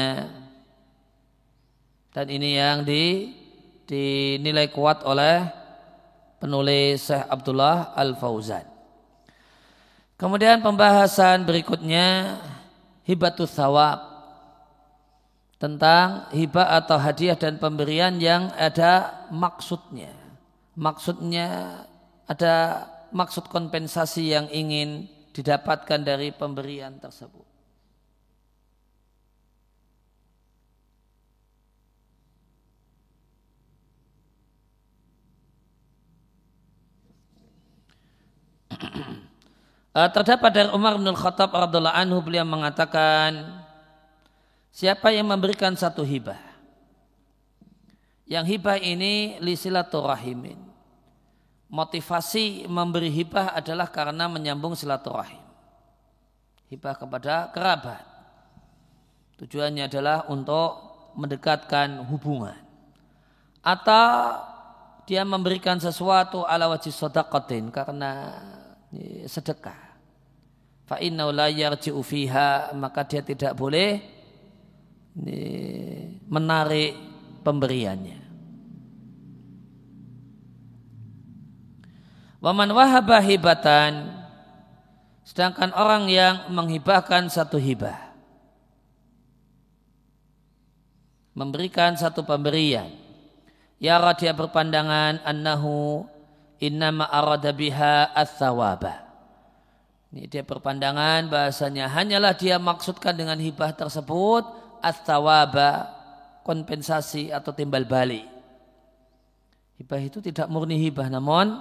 Dan 2.15 2.27
ini 2.31 2.57
yang 2.59 2.83
di, 2.87 3.31
dinilai 3.87 4.71
kuat 4.71 5.03
oleh 5.05 5.45
penulis 6.39 7.11
Syekh 7.11 7.27
Abdullah 7.27 7.93
Al-Fauzan. 7.95 8.67
Kemudian 10.15 10.63
pembahasan 10.63 11.43
berikutnya 11.43 12.39
hibatus 13.05 13.53
sawab 13.53 13.99
tentang 15.59 16.31
hibah 16.31 16.77
atau 16.79 16.97
hadiah 16.99 17.35
dan 17.35 17.59
pemberian 17.59 18.21
yang 18.21 18.53
ada 18.55 19.27
maksudnya 19.33 20.25
maksudnya 20.75 21.81
ada 22.27 22.87
maksud 23.15 23.47
kompensasi 23.47 24.35
yang 24.35 24.51
ingin 24.51 25.07
didapatkan 25.35 26.01
dari 26.01 26.31
pemberian 26.31 26.97
tersebut. 27.03 27.45
Eh, 39.95 40.11
terdapat 40.11 40.51
dari 40.51 40.67
Umar 40.75 40.99
bin 40.99 41.07
Khattab 41.15 41.55
radhiallahu 41.55 41.95
anhu 41.95 42.19
beliau 42.19 42.43
mengatakan 42.43 43.63
siapa 44.75 45.15
yang 45.15 45.31
memberikan 45.31 45.71
satu 45.79 46.03
hibah 46.03 46.55
yang 48.25 48.45
hibah 48.49 48.81
ini 48.81 49.37
lisilaturahimin. 49.41 50.64
Motivasi 51.75 52.71
memberi 52.71 53.11
hibah 53.11 53.51
adalah 53.51 53.91
karena 53.91 54.31
menyambung 54.31 54.79
silaturahim. 54.79 55.43
Hibah 56.71 56.95
kepada 56.95 57.51
kerabat. 57.51 58.07
Tujuannya 59.43 59.91
adalah 59.91 60.31
untuk 60.31 60.71
mendekatkan 61.19 62.07
hubungan. 62.07 62.55
Atau 63.59 64.07
dia 65.03 65.27
memberikan 65.27 65.83
sesuatu 65.83 66.47
ala 66.47 66.71
wajib 66.71 66.95
sodakotin 66.95 67.75
karena 67.75 68.39
sedekah. 69.27 69.99
Fa'inna 70.87 71.27
la 71.35 71.51
yarji'u 71.51 71.99
fiha 72.07 72.71
maka 72.79 73.03
dia 73.03 73.27
tidak 73.27 73.51
boleh 73.59 73.99
menarik 76.31 76.95
pemberiannya. 77.43 78.24
Waman 82.45 82.77
wahaba 82.77 83.25
hibatan. 83.25 84.13
Sedangkan 85.25 85.73
orang 85.73 86.13
yang 86.13 86.53
menghibahkan 86.53 87.33
satu 87.33 87.57
hibah. 87.57 88.13
Memberikan 91.33 91.97
satu 91.97 92.21
pemberian. 92.21 92.93
Ya 93.81 93.97
dia 94.13 94.37
berpandangan 94.37 95.25
annahu 95.25 96.05
innama 96.61 97.09
arada 97.09 97.51
biha 97.51 98.13
ats-tsawaba 98.13 99.05
ini 100.15 100.31
dia 100.31 100.47
berpandangan 100.47 101.27
bahasanya 101.27 101.91
hanyalah 101.91 102.39
dia 102.39 102.55
maksudkan 102.55 103.19
dengan 103.19 103.35
hibah 103.35 103.75
tersebut 103.75 104.47
ats-tsawaba 104.79 105.91
kompensasi 106.47 107.35
atau 107.35 107.51
timbal 107.51 107.83
balik. 107.83 108.23
Hibah 109.75 109.99
itu 109.99 110.23
tidak 110.23 110.47
murni 110.47 110.79
hibah 110.87 111.11
namun 111.11 111.59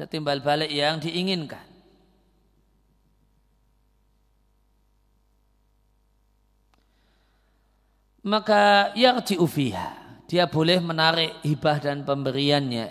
ada 0.00 0.08
timbal 0.08 0.40
balik 0.40 0.72
yang 0.72 0.96
diinginkan. 0.96 1.60
Maka 8.24 8.96
yarji'u 8.96 9.44
fiha. 9.44 10.00
Dia 10.24 10.48
boleh 10.48 10.80
menarik 10.80 11.44
hibah 11.44 11.76
dan 11.84 12.00
pemberiannya. 12.08 12.88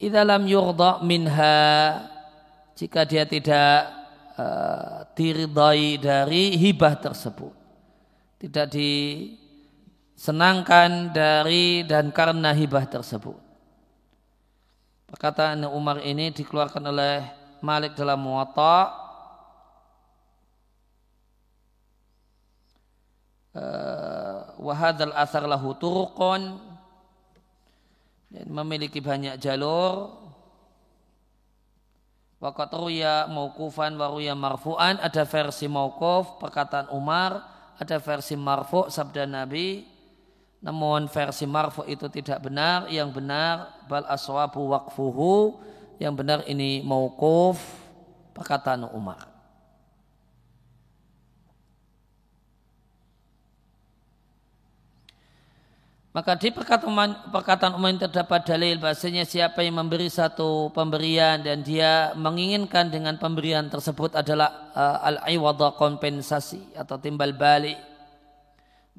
Idalam 0.00 0.48
yurda 0.48 1.04
minha 1.04 1.60
jika 2.72 3.04
dia 3.04 3.28
tidak 3.28 3.84
uh, 4.40 5.04
diridai 5.12 6.00
dari 6.00 6.56
hibah 6.56 6.96
tersebut 6.96 7.52
tidak 8.38 8.70
disenangkan 10.14 11.10
dari 11.10 11.82
dan 11.82 12.14
karena 12.14 12.54
hibah 12.54 12.86
tersebut. 12.86 13.47
Perkataan 15.08 15.64
Umar 15.72 16.04
ini 16.04 16.28
dikeluarkan 16.28 16.84
oleh 16.84 17.24
Malik 17.64 17.96
dalam 17.96 18.20
Muwatta. 18.20 18.92
Eh, 23.56 24.36
wahadal 24.60 25.16
asar 25.16 25.48
lahu 25.48 25.72
turqon 25.80 26.60
dan 28.28 28.46
memiliki 28.52 29.00
banyak 29.00 29.40
jalur. 29.40 30.12
Wakat 32.38 32.70
ruya 32.76 33.24
mauqufan 33.32 33.96
wa 33.96 34.12
ruya 34.12 34.36
marfu'an. 34.36 35.00
Ada 35.00 35.24
versi 35.24 35.72
mauquf 35.72 36.36
perkataan 36.36 36.92
Umar. 36.92 37.40
Ada 37.80 37.96
versi 37.96 38.36
marfu 38.36 38.92
sabda 38.92 39.24
Nabi 39.24 39.97
namun 40.58 41.06
versi 41.06 41.46
marfu 41.46 41.86
itu 41.86 42.10
tidak 42.10 42.42
benar. 42.42 42.90
Yang 42.90 43.22
benar 43.22 43.78
bal 43.86 44.06
aswabu 44.10 44.74
waqfuhu. 44.74 45.58
Yang 45.98 46.14
benar 46.14 46.38
ini 46.46 46.82
mauquf 46.82 47.58
perkataan 48.34 48.86
Umar. 48.90 49.38
Maka 56.18 56.34
di 56.34 56.50
perkataan, 56.50 57.30
perkataan 57.30 57.78
umum 57.78 57.94
terdapat 57.94 58.42
dalil 58.42 58.82
bahasanya 58.82 59.22
siapa 59.22 59.62
yang 59.62 59.78
memberi 59.78 60.10
satu 60.10 60.66
pemberian 60.74 61.38
dan 61.46 61.62
dia 61.62 62.10
menginginkan 62.18 62.90
dengan 62.90 63.14
pemberian 63.22 63.70
tersebut 63.70 64.18
adalah 64.18 64.74
uh, 64.74 64.98
al-iwada 65.06 65.78
kompensasi 65.78 66.74
atau 66.74 66.98
timbal 66.98 67.30
balik. 67.38 67.78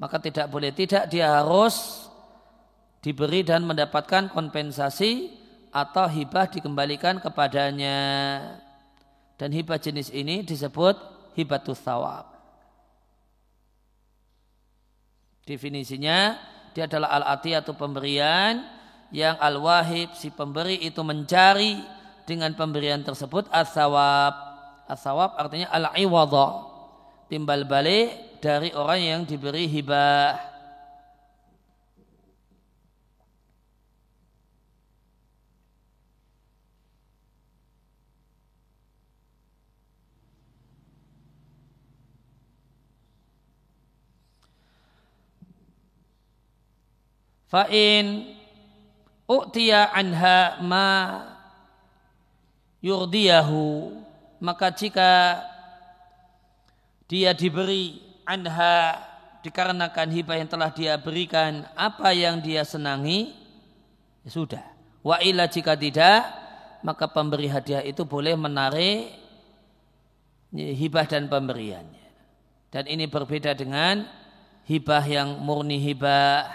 Maka 0.00 0.16
tidak 0.16 0.48
boleh 0.48 0.72
tidak 0.72 1.12
dia 1.12 1.28
harus 1.28 2.08
diberi 3.04 3.44
dan 3.44 3.68
mendapatkan 3.68 4.32
kompensasi 4.32 5.28
atau 5.68 6.08
hibah 6.08 6.48
dikembalikan 6.48 7.20
kepadanya. 7.20 8.00
Dan 9.36 9.52
hibah 9.52 9.76
jenis 9.76 10.08
ini 10.08 10.40
disebut 10.40 10.96
hibatus 11.36 11.84
thawab. 11.84 12.32
Definisinya 15.44 16.36
dia 16.72 16.88
adalah 16.88 17.12
al-ati 17.20 17.52
atau 17.52 17.76
pemberian 17.76 18.64
yang 19.12 19.36
al-wahib 19.36 20.16
si 20.16 20.32
pemberi 20.32 20.80
itu 20.80 21.04
mencari 21.04 21.76
dengan 22.24 22.56
pemberian 22.56 23.04
tersebut 23.04 23.52
as-sawab. 23.52 24.32
Artinya 25.36 25.68
al-iwadha. 25.76 26.72
Timbal 27.28 27.68
balik 27.68 28.29
dari 28.40 28.72
orang 28.72 29.00
yang 29.04 29.22
diberi 29.28 29.68
hibah. 29.68 30.48
Fa'in 47.50 48.30
u'tiya 49.26 49.90
anha 49.90 50.62
ma 50.62 50.90
yurdiyahu 52.78 53.90
maka 54.38 54.70
jika 54.70 55.42
dia 57.10 57.34
diberi 57.34 58.09
anha 58.30 59.02
dikarenakan 59.42 60.08
hibah 60.14 60.36
yang 60.38 60.46
telah 60.46 60.70
dia 60.70 60.94
berikan 60.94 61.66
apa 61.74 62.14
yang 62.14 62.38
dia 62.38 62.62
senangi 62.62 63.34
ya 64.22 64.30
sudah. 64.30 64.64
Wa 65.02 65.18
ila 65.18 65.50
jika 65.50 65.74
tidak 65.74 66.22
maka 66.86 67.10
pemberi 67.10 67.50
hadiah 67.50 67.82
itu 67.82 68.06
boleh 68.06 68.38
menarik 68.38 69.10
hibah 70.54 71.06
dan 71.10 71.26
pemberiannya. 71.26 72.06
Dan 72.70 72.86
ini 72.86 73.10
berbeda 73.10 73.50
dengan 73.58 74.06
hibah 74.70 75.02
yang 75.02 75.42
murni 75.42 75.82
hibah. 75.82 76.46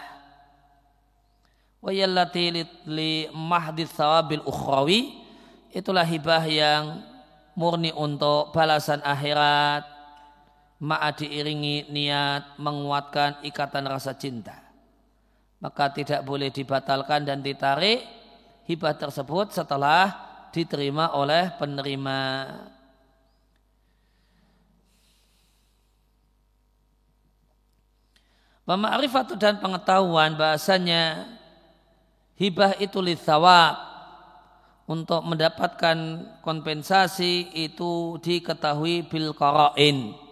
Wayallati 1.84 2.66
li 2.88 3.30
mahdis 3.30 3.94
sawabil 3.94 4.42
ukhrawi 4.42 5.22
itulah 5.70 6.08
hibah 6.08 6.42
yang 6.48 7.04
murni 7.54 7.94
untuk 7.94 8.50
balasan 8.56 9.04
akhirat 9.06 9.95
ma'a 10.80 11.16
diiringi 11.16 11.88
niat 11.88 12.60
menguatkan 12.60 13.40
ikatan 13.48 13.88
rasa 13.88 14.18
cinta. 14.18 14.60
Maka 15.64 15.92
tidak 15.96 16.22
boleh 16.28 16.52
dibatalkan 16.52 17.24
dan 17.24 17.40
ditarik 17.40 18.04
hibah 18.68 18.96
tersebut 18.98 19.56
setelah 19.56 20.12
diterima 20.52 21.16
oleh 21.16 21.48
penerima. 21.56 22.20
Pemakrifat 28.66 29.38
dan 29.38 29.62
pengetahuan 29.62 30.34
bahasanya 30.36 31.30
hibah 32.36 32.76
itu 32.82 33.00
lithawab. 33.00 33.96
Untuk 34.86 35.26
mendapatkan 35.26 35.98
kompensasi 36.46 37.58
itu 37.58 38.22
diketahui 38.22 39.02
bil 39.10 39.34
qara'in 39.34 40.25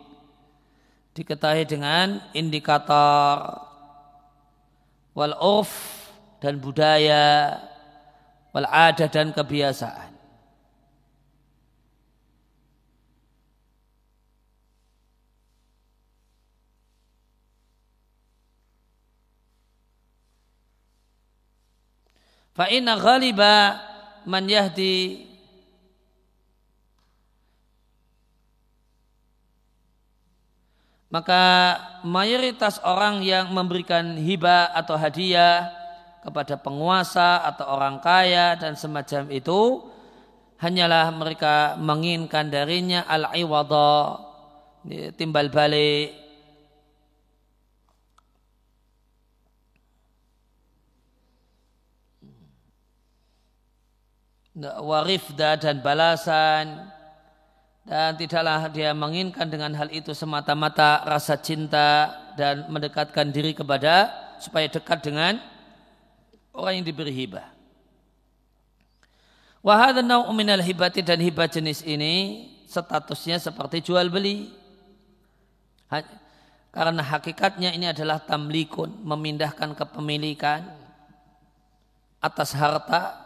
diketahui 1.13 1.65
dengan 1.69 2.21
indikator 2.34 3.62
wal 5.13 5.38
urf 5.38 5.73
dan 6.41 6.58
budaya 6.58 7.58
wal 8.49 8.65
adat 8.65 9.13
dan 9.13 9.30
kebiasaan. 9.30 10.13
Fa 22.54 22.69
inna 22.69 22.93
ghaliba 23.02 23.82
man 24.30 24.45
yahdi 24.45 25.33
maka 31.13 31.78
mayoritas 32.02 32.82
orang 32.82 33.21
yang 33.21 33.54
memberikan 33.54 34.17
hibah 34.17 34.73
atau 34.73 34.97
hadiah 34.97 35.69
kepada 36.26 36.58
penguasa 36.58 37.45
atau 37.45 37.69
orang 37.69 38.02
kaya 38.02 38.58
dan 38.58 38.73
semacam 38.73 39.30
itu 39.30 39.86
hanyalah 40.58 41.13
mereka 41.13 41.78
menginginkan 41.78 42.49
darinya 42.49 43.06
al-iwadha 43.06 44.26
timbal 45.13 45.54
balik. 45.54 46.17
Warifda 54.58 55.58
dan 55.58 55.82
balasan 55.82 56.92
dan 57.84 58.15
tidaklah 58.15 58.72
dia 58.72 58.96
menginginkan 58.96 59.48
dengan 59.52 59.76
hal 59.76 59.91
itu 59.91 60.15
semata-mata 60.15 61.04
rasa 61.04 61.36
cinta 61.36 62.15
dan 62.39 62.72
mendekatkan 62.72 63.28
diri 63.28 63.52
kepada 63.52 64.08
supaya 64.39 64.72
dekat 64.72 65.04
dengan 65.04 65.39
orang 66.56 66.80
yang 66.80 66.86
diberi 66.88 67.12
hibah. 67.12 67.52
Wahada 69.63 70.04
nau 70.04 70.28
minal 70.36 70.60
hibati 70.60 71.04
dan 71.04 71.19
hibah 71.24 71.48
jenis 71.48 71.84
ini 71.84 72.48
statusnya 72.67 73.39
seperti 73.39 73.80
jual 73.80 74.08
beli. 74.12 74.52
Karena 76.74 77.06
hakikatnya 77.06 77.69
ini 77.69 77.86
adalah 77.86 78.17
tamlikun, 78.17 79.06
memindahkan 79.06 79.78
kepemilikan 79.78 80.65
atas 82.17 82.56
harta 82.58 83.23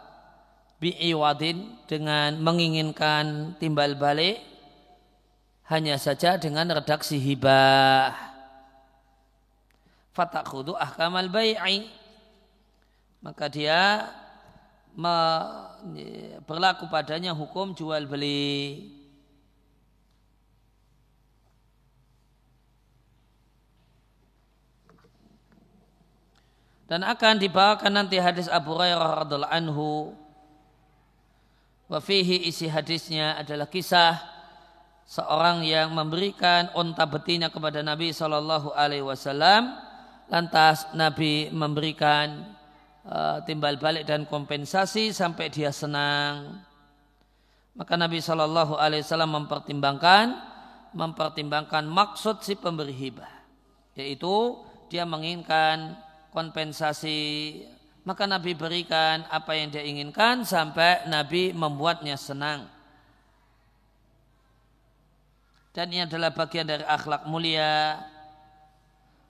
bi'iwadin 0.78 1.74
dengan 1.90 2.38
menginginkan 2.38 3.58
timbal 3.58 3.98
balik 3.98 4.38
hanya 5.68 6.00
saja 6.00 6.38
dengan 6.40 6.64
redaksi 6.70 7.20
hibah. 7.20 8.14
Fatakhudu 10.16 10.72
ahkamal 10.78 11.28
bai'i. 11.28 11.90
Maka 13.18 13.50
dia 13.50 14.06
berlaku 16.46 16.86
padanya 16.88 17.34
hukum 17.34 17.74
jual 17.76 18.06
beli. 18.08 18.94
Dan 26.88 27.04
akan 27.04 27.36
dibawakan 27.36 27.92
nanti 27.92 28.16
hadis 28.16 28.48
Abu 28.48 28.72
Hurairah 28.72 29.28
radhiallahu 29.28 29.52
anhu 29.52 30.16
Wafihi 31.88 32.44
isi 32.44 32.68
hadisnya 32.68 33.40
adalah 33.40 33.64
kisah 33.64 34.20
seorang 35.08 35.64
yang 35.64 35.96
memberikan 35.96 36.68
onta 36.76 37.08
betina 37.08 37.48
kepada 37.48 37.80
Nabi 37.80 38.12
Shallallahu 38.12 38.76
Alaihi 38.76 39.00
Wasallam. 39.00 39.72
Lantas 40.28 40.84
Nabi 40.92 41.48
memberikan 41.48 42.44
uh, 43.08 43.40
timbal 43.48 43.80
balik 43.80 44.04
dan 44.04 44.28
kompensasi 44.28 45.16
sampai 45.16 45.48
dia 45.48 45.72
senang. 45.72 46.60
Maka 47.72 47.96
Nabi 47.96 48.20
Shallallahu 48.20 48.76
Alaihi 48.76 49.00
Wasallam 49.08 49.32
mempertimbangkan 49.44 50.36
mempertimbangkan 50.92 51.88
maksud 51.88 52.44
si 52.44 52.52
pemberi 52.52 52.92
hibah, 52.92 53.32
yaitu 53.96 54.60
dia 54.92 55.08
menginginkan 55.08 55.96
kompensasi 56.36 57.60
maka 58.08 58.24
Nabi 58.24 58.56
berikan 58.56 59.20
apa 59.28 59.52
yang 59.52 59.68
dia 59.68 59.84
inginkan 59.84 60.40
sampai 60.40 61.04
Nabi 61.12 61.52
membuatnya 61.52 62.16
senang. 62.16 62.64
Dan 65.76 65.92
ini 65.92 66.08
adalah 66.08 66.32
bagian 66.32 66.64
dari 66.64 66.88
akhlak 66.88 67.28
mulia. 67.28 68.00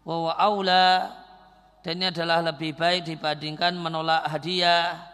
Wa 0.07 0.31
aula 0.39 1.11
dan 1.83 1.99
ini 1.99 2.07
adalah 2.15 2.39
lebih 2.39 2.79
baik 2.79 3.03
dibandingkan 3.11 3.75
menolak 3.75 4.31
hadiah. 4.31 5.11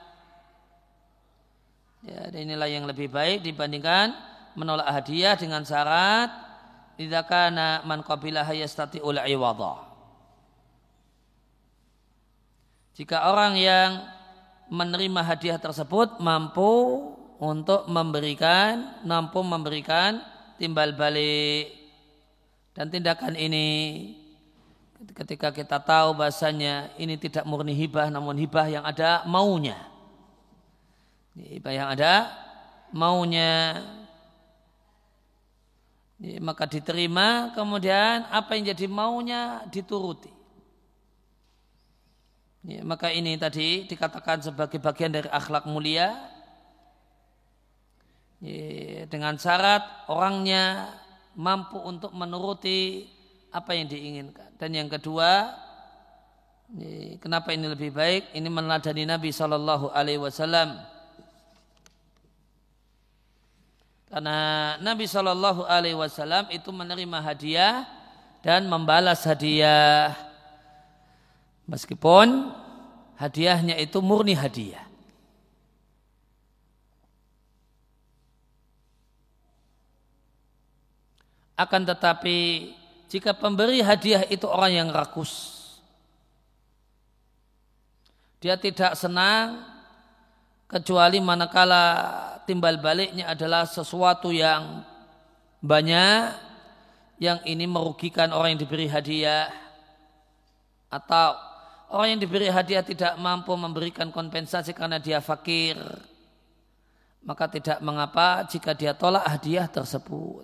Ya, 2.04 2.28
dan 2.28 2.44
inilah 2.44 2.68
yang 2.68 2.84
lebih 2.84 3.08
baik 3.08 3.40
dibandingkan 3.48 4.12
menolak 4.60 4.92
hadiah 4.92 5.40
dengan 5.40 5.64
syarat 5.64 6.28
tidak 7.00 7.32
kana 7.32 7.80
man 7.88 8.04
qabila 8.04 8.44
hayastati 8.44 9.00
ul 9.00 9.16
Jika 12.94 13.26
orang 13.26 13.58
yang 13.58 14.06
menerima 14.70 15.20
hadiah 15.26 15.58
tersebut 15.58 16.22
mampu 16.22 17.02
untuk 17.42 17.90
memberikan, 17.90 19.02
mampu 19.02 19.42
memberikan 19.42 20.22
timbal 20.56 20.94
balik. 20.94 21.74
Dan 22.74 22.90
tindakan 22.90 23.34
ini 23.38 23.66
ketika 25.14 25.54
kita 25.54 25.78
tahu 25.82 26.18
bahasanya 26.18 26.90
ini 26.98 27.14
tidak 27.18 27.46
murni 27.46 27.74
hibah 27.74 28.10
namun 28.10 28.38
hibah 28.38 28.66
yang 28.66 28.84
ada 28.86 29.22
maunya. 29.26 29.78
Hibah 31.34 31.74
yang 31.74 31.88
ada 31.90 32.30
maunya 32.94 33.82
maka 36.38 36.64
diterima 36.70 37.50
kemudian 37.52 38.26
apa 38.30 38.54
yang 38.54 38.74
jadi 38.74 38.86
maunya 38.86 39.66
dituruti. 39.70 40.33
Ya, 42.64 42.80
maka 42.80 43.12
ini 43.12 43.36
tadi 43.36 43.84
dikatakan 43.84 44.40
sebagai 44.40 44.80
bagian 44.80 45.12
dari 45.12 45.28
akhlak 45.28 45.68
mulia 45.68 46.16
ya, 48.40 49.04
dengan 49.04 49.36
syarat 49.36 49.84
orangnya 50.08 50.88
mampu 51.36 51.76
untuk 51.76 52.16
menuruti 52.16 53.04
apa 53.52 53.76
yang 53.76 53.84
diinginkan. 53.84 54.56
Dan 54.56 54.80
yang 54.80 54.88
kedua, 54.88 55.52
ya, 56.72 57.20
kenapa 57.20 57.52
ini 57.52 57.68
lebih 57.68 57.92
baik? 57.92 58.32
Ini 58.32 58.48
meneladani 58.48 59.04
Nabi 59.12 59.28
Shallallahu 59.28 59.92
Alaihi 59.92 60.24
Wasallam. 60.24 60.80
Karena 64.08 64.38
Nabi 64.80 65.04
Shallallahu 65.04 65.68
Alaihi 65.68 66.00
Wasallam 66.00 66.48
itu 66.48 66.72
menerima 66.72 67.20
hadiah 67.20 67.84
dan 68.40 68.64
membalas 68.72 69.20
hadiah 69.28 70.16
Meskipun 71.64 72.52
hadiahnya 73.16 73.80
itu 73.80 73.98
murni 74.04 74.36
hadiah. 74.36 74.84
Akan 81.54 81.86
tetapi 81.86 82.70
jika 83.06 83.30
pemberi 83.30 83.78
hadiah 83.78 84.26
itu 84.26 84.44
orang 84.50 84.72
yang 84.74 84.88
rakus. 84.90 85.54
Dia 88.42 88.58
tidak 88.58 88.98
senang 88.98 89.62
kecuali 90.68 91.22
manakala 91.22 91.84
timbal 92.44 92.76
baliknya 92.82 93.30
adalah 93.30 93.64
sesuatu 93.64 94.34
yang 94.34 94.84
banyak 95.64 96.34
yang 97.22 97.40
ini 97.46 97.64
merugikan 97.64 98.34
orang 98.34 98.58
yang 98.58 98.62
diberi 98.66 98.90
hadiah 98.90 99.48
atau 100.90 101.53
Orang 101.94 102.18
yang 102.18 102.26
diberi 102.26 102.50
hadiah 102.50 102.82
tidak 102.82 103.14
mampu 103.22 103.54
memberikan 103.54 104.10
kompensasi 104.10 104.74
karena 104.74 104.98
dia 104.98 105.22
fakir. 105.22 105.78
Maka 107.22 107.46
tidak 107.46 107.78
mengapa 107.86 108.42
jika 108.50 108.74
dia 108.74 108.98
tolak 108.98 109.22
hadiah 109.22 109.70
tersebut. 109.70 110.42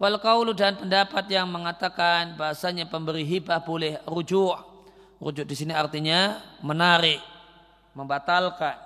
Wal 0.00 0.16
kaulu 0.24 0.56
dan 0.56 0.80
pendapat 0.80 1.28
yang 1.28 1.44
mengatakan 1.52 2.32
bahasanya 2.40 2.88
pemberi 2.88 3.28
hibah 3.28 3.60
boleh 3.60 4.00
rujuk. 4.08 4.56
Rujuk 5.20 5.44
di 5.44 5.52
sini 5.52 5.76
artinya 5.76 6.40
menarik, 6.64 7.20
membatalkan. 7.92 8.80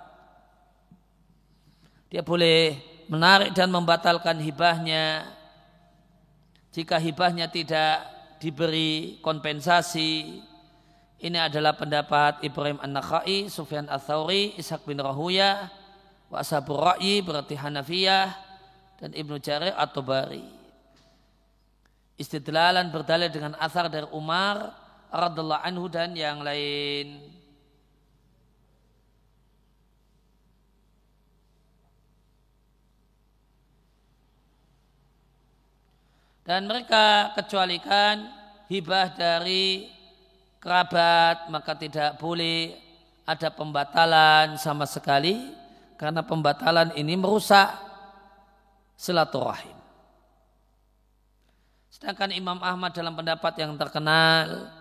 Dia 2.11 2.27
boleh 2.27 2.75
menarik 3.07 3.55
dan 3.55 3.71
membatalkan 3.71 4.43
hibahnya 4.43 5.31
jika 6.71 7.03
hibahnya 7.03 7.51
tidak 7.51 8.07
diberi 8.39 9.19
kompensasi 9.21 10.41
ini 11.21 11.37
adalah 11.37 11.77
pendapat 11.77 12.41
Ibrahim 12.41 12.81
An-Nakhai, 12.81 13.53
Sufyan 13.53 13.85
Ats-Tsauri, 13.93 14.57
Ishaq 14.57 14.89
bin 14.89 14.97
Rahuya, 14.97 15.69
wa 16.33 16.41
ashabur 16.41 16.81
ra'yi 16.81 17.21
berarti 17.21 17.61
Hanafiyah 17.61 18.33
dan 18.97 19.13
Ibnu 19.13 19.37
Jarir 19.37 19.77
atau 19.77 20.01
Bari. 20.01 20.47
Istidlalan 22.17 22.89
berdalil 22.89 23.29
dengan 23.29 23.53
asar 23.61 23.93
dari 23.93 24.09
Umar 24.17 24.73
radhiallahu 25.13 25.61
anhu 25.61 25.93
dan 25.93 26.17
yang 26.17 26.41
lain. 26.41 27.40
Dan 36.51 36.67
mereka 36.67 37.31
kecualikan 37.39 38.27
hibah 38.67 39.15
dari 39.15 39.87
kerabat 40.59 41.47
maka 41.47 41.79
tidak 41.79 42.19
boleh 42.19 42.75
ada 43.23 43.55
pembatalan 43.55 44.59
sama 44.59 44.83
sekali 44.83 45.55
karena 45.95 46.27
pembatalan 46.27 46.91
ini 46.99 47.15
merusak 47.15 47.71
silaturahim. 48.99 49.79
Sedangkan 51.87 52.35
Imam 52.35 52.59
Ahmad 52.67 52.99
dalam 52.99 53.15
pendapat 53.15 53.55
yang 53.55 53.79
terkenal, 53.79 54.75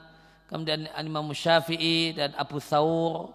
kemudian 0.49 0.89
Imam 0.97 1.29
Syafi'i 1.29 2.17
dan 2.17 2.34
Abu 2.34 2.58
Thawr 2.58 3.29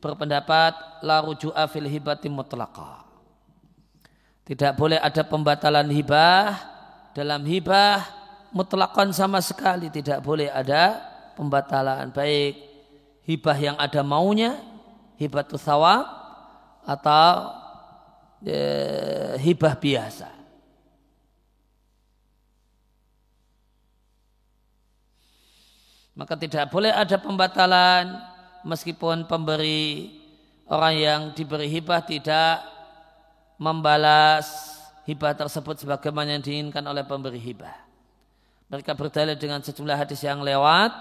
berpendapat 0.00 1.04
la 1.04 1.20
ruju'a 1.20 1.68
fil 1.68 1.84
hibati 1.84 2.32
mutlaqa. 2.32 3.04
Tidak 4.48 4.72
boleh 4.72 4.96
ada 4.96 5.20
pembatalan 5.28 5.92
hibah 5.92 6.77
dalam 7.18 7.42
hibah 7.42 8.06
mutlakkan 8.54 9.10
sama 9.10 9.42
sekali 9.42 9.90
tidak 9.90 10.22
boleh 10.22 10.46
ada 10.46 11.02
pembatalan. 11.34 12.14
Baik 12.14 12.54
hibah 13.26 13.58
yang 13.58 13.74
ada 13.74 14.06
maunya 14.06 14.54
hibah 15.18 15.42
thawab 15.50 16.06
atau 16.86 17.30
e, 18.46 18.58
hibah 19.42 19.74
biasa. 19.74 20.30
Maka 26.14 26.34
tidak 26.38 26.70
boleh 26.70 26.94
ada 26.94 27.18
pembatalan 27.18 28.14
meskipun 28.62 29.26
pemberi 29.26 30.14
orang 30.70 30.94
yang 30.94 31.20
diberi 31.34 31.66
hibah 31.66 32.02
tidak 32.06 32.62
membalas 33.58 34.77
hibah 35.08 35.32
tersebut 35.32 35.80
sebagaimana 35.80 36.36
yang 36.36 36.44
diinginkan 36.44 36.84
oleh 36.84 37.00
pemberi 37.08 37.40
hibah. 37.40 37.72
Mereka 38.68 38.92
berdalil 38.92 39.40
dengan 39.40 39.64
sejumlah 39.64 39.96
hadis 39.96 40.20
yang 40.20 40.44
lewat 40.44 40.92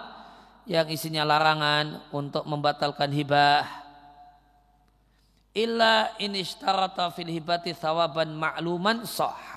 yang 0.63 0.87
isinya 0.87 1.27
larangan 1.27 2.07
untuk 2.15 2.47
membatalkan 2.47 3.11
hibah. 3.11 3.67
Illa 5.51 6.15
in 6.23 6.39
ishtarata 6.39 7.11
fil 7.11 7.27
hibati 7.27 7.75
thawaban 7.75 8.31
ma'luman 8.31 9.03
sah. 9.03 9.56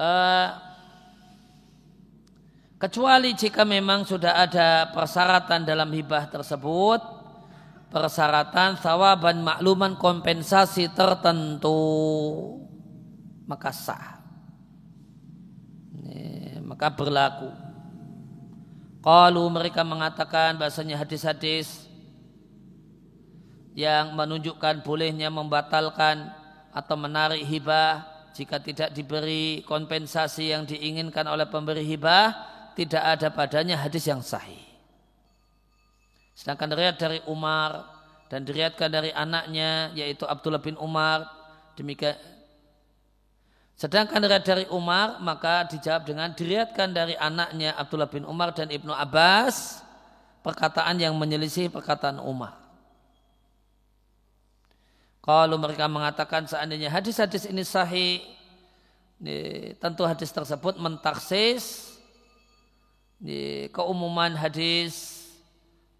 Eh, 0.00 0.48
kecuali 2.80 3.36
jika 3.36 3.68
memang 3.68 4.08
sudah 4.08 4.48
ada 4.48 4.88
persyaratan 4.96 5.68
dalam 5.68 5.92
hibah 5.92 6.24
tersebut 6.32 7.04
persyaratan 7.92 8.80
sawaban 8.80 9.44
makluman 9.44 10.00
kompensasi 10.00 10.88
tertentu 10.96 11.76
maka 13.44 13.76
sah. 13.76 14.24
Ini, 16.00 16.64
maka 16.64 16.88
berlaku. 16.88 17.52
Kalau 19.04 19.52
mereka 19.52 19.84
mengatakan 19.84 20.56
bahasanya 20.56 20.96
hadis-hadis 20.96 21.92
yang 23.76 24.16
menunjukkan 24.16 24.80
bolehnya 24.80 25.28
membatalkan 25.28 26.32
atau 26.72 26.96
menarik 26.96 27.44
hibah 27.44 28.09
jika 28.34 28.62
tidak 28.62 28.94
diberi 28.94 29.66
kompensasi 29.66 30.54
yang 30.54 30.62
diinginkan 30.64 31.26
oleh 31.26 31.46
pemberi 31.50 31.82
hibah, 31.82 32.32
tidak 32.78 33.02
ada 33.02 33.28
padanya 33.34 33.76
hadis 33.80 34.06
yang 34.06 34.22
sahih. 34.22 34.62
Sedangkan 36.38 36.72
riwayat 36.72 36.96
dari 36.96 37.18
Umar 37.28 37.84
dan 38.32 38.46
diriatkan 38.46 38.88
dari 38.88 39.10
anaknya 39.12 39.92
yaitu 39.92 40.24
Abdullah 40.24 40.62
bin 40.62 40.78
Umar 40.78 41.26
demikian 41.74 42.16
Sedangkan 43.80 44.20
riwayat 44.20 44.44
dari 44.44 44.64
Umar 44.68 45.20
maka 45.24 45.64
dijawab 45.64 46.04
dengan 46.04 46.36
diriatkan 46.36 46.92
dari 46.92 47.16
anaknya 47.16 47.72
Abdullah 47.80 48.12
bin 48.12 48.28
Umar 48.28 48.52
dan 48.52 48.68
Ibnu 48.68 48.92
Abbas 48.92 49.80
perkataan 50.44 51.00
yang 51.00 51.16
menyelisih 51.16 51.72
perkataan 51.72 52.20
Umar. 52.20 52.60
Kalau 55.30 55.62
mereka 55.62 55.86
mengatakan 55.86 56.42
seandainya 56.42 56.90
hadis-hadis 56.90 57.46
ini 57.46 57.62
sahih, 57.62 58.18
tentu 59.78 60.02
hadis 60.02 60.34
tersebut 60.34 60.74
mentaksis 60.74 61.94
di 63.14 63.70
keumuman 63.70 64.34
hadis 64.34 65.22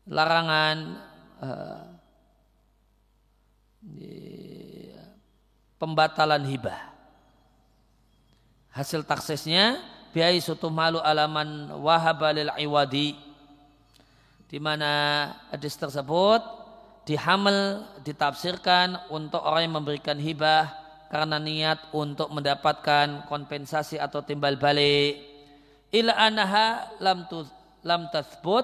larangan 0.03 0.99
uh, 1.39 1.87
di, 3.79 4.19
pembatalan 5.79 6.43
hibah. 6.51 6.91
Hasil 8.75 9.07
taksisnya 9.07 9.79
biai 10.11 10.43
sutu 10.43 10.75
malu 10.75 10.99
alaman 10.99 11.71
wahabalil 11.79 12.51
iwadi 12.59 13.15
di 14.51 14.59
mana 14.59 14.91
hadis 15.55 15.79
tersebut 15.79 16.60
dihamil 17.11 17.83
ditafsirkan 18.07 19.11
untuk 19.11 19.43
orang 19.43 19.67
yang 19.67 19.83
memberikan 19.83 20.15
hibah 20.15 20.71
karena 21.11 21.43
niat 21.43 21.91
untuk 21.91 22.31
mendapatkan 22.31 23.27
kompensasi 23.27 23.99
atau 23.99 24.23
timbal 24.23 24.55
balik 24.55 25.19
ila 25.91 26.15
anaha 26.15 26.87
lam 27.03 27.27
tu, 27.27 27.43
lam 27.83 28.07
tathbut 28.15 28.63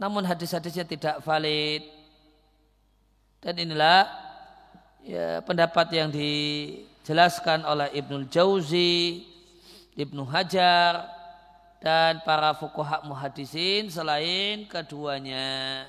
namun 0.00 0.24
hadis-hadisnya 0.24 0.88
tidak 0.88 1.20
valid 1.20 1.84
dan 3.44 3.60
inilah 3.60 4.08
ya, 5.04 5.44
pendapat 5.44 5.92
yang 5.92 6.08
dijelaskan 6.08 7.68
oleh 7.68 7.92
Ibnul 7.92 8.32
Jauzi 8.32 9.28
Ibnu 9.92 10.24
Hajar 10.24 11.04
dan 11.84 12.24
para 12.24 12.56
fukuhak 12.56 13.04
muhadisin 13.04 13.92
selain 13.92 14.64
keduanya. 14.64 15.84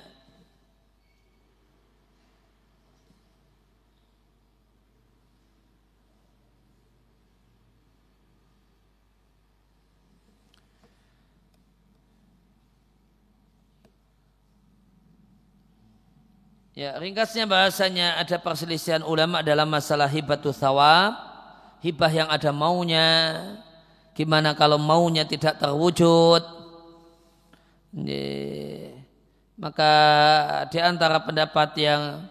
Ya, 16.74 16.98
ringkasnya 16.98 17.46
bahasanya 17.46 18.18
ada 18.18 18.34
perselisihan 18.34 19.06
ulama 19.06 19.46
dalam 19.46 19.70
masalah 19.70 20.10
hibatu 20.10 20.50
thawab, 20.50 21.14
hibah 21.78 22.10
yang 22.10 22.26
ada 22.26 22.50
maunya, 22.50 23.06
gimana 24.10 24.58
kalau 24.58 24.74
maunya 24.74 25.22
tidak 25.22 25.54
terwujud. 25.62 26.42
Ya, 27.94 28.90
maka 29.54 29.92
di 30.66 30.82
antara 30.82 31.22
pendapat 31.22 31.78
yang 31.78 32.26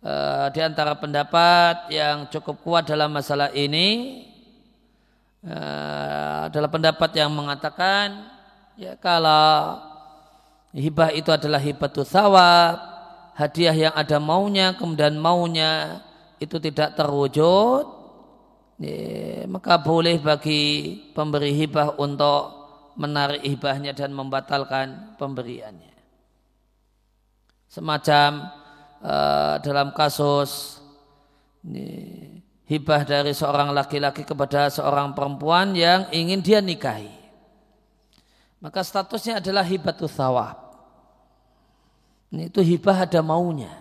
uh, 0.00 0.48
di 0.56 0.60
antara 0.64 0.96
pendapat 0.96 1.92
yang 1.92 2.32
cukup 2.32 2.56
kuat 2.64 2.88
dalam 2.88 3.12
masalah 3.12 3.52
ini 3.52 4.24
uh, 5.44 6.48
adalah 6.48 6.72
pendapat 6.72 7.12
yang 7.12 7.28
mengatakan 7.28 8.24
ya 8.80 8.96
kalau 8.96 9.76
hibah 10.72 11.12
itu 11.12 11.28
adalah 11.28 11.60
hibatu 11.60 12.08
thawab 12.08 12.95
hadiah 13.36 13.76
yang 13.76 13.94
ada 13.94 14.16
maunya 14.16 14.72
kemudian 14.72 15.20
maunya 15.20 16.00
itu 16.40 16.56
tidak 16.56 16.96
terwujud. 16.96 17.84
Ya, 18.76 19.48
maka 19.48 19.80
boleh 19.80 20.20
bagi 20.20 20.96
pemberi 21.16 21.52
hibah 21.56 21.96
untuk 21.96 22.52
menarik 22.96 23.40
hibahnya 23.40 23.96
dan 23.96 24.12
membatalkan 24.12 25.16
pemberiannya. 25.16 25.96
Semacam 27.68 28.52
uh, 29.00 29.56
dalam 29.64 29.96
kasus 29.96 30.80
ini, 31.64 32.40
hibah 32.68 33.04
dari 33.08 33.32
seorang 33.32 33.72
laki-laki 33.72 34.28
kepada 34.28 34.68
seorang 34.68 35.16
perempuan 35.16 35.72
yang 35.72 36.08
ingin 36.12 36.44
dia 36.44 36.60
nikahi. 36.60 37.12
Maka 38.60 38.84
statusnya 38.84 39.40
adalah 39.40 39.64
hibatul 39.64 40.08
thawab 40.08 40.65
itu 42.40 42.60
hibah 42.60 43.08
ada 43.08 43.20
maunya. 43.24 43.72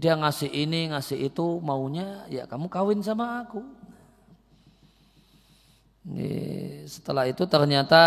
Dia 0.00 0.16
ngasih 0.16 0.48
ini, 0.48 0.88
ngasih 0.88 1.28
itu, 1.28 1.60
maunya 1.60 2.24
ya 2.32 2.48
kamu 2.48 2.66
kawin 2.72 3.04
sama 3.04 3.44
aku. 3.44 3.60
Setelah 6.88 7.28
itu 7.28 7.44
ternyata 7.44 8.02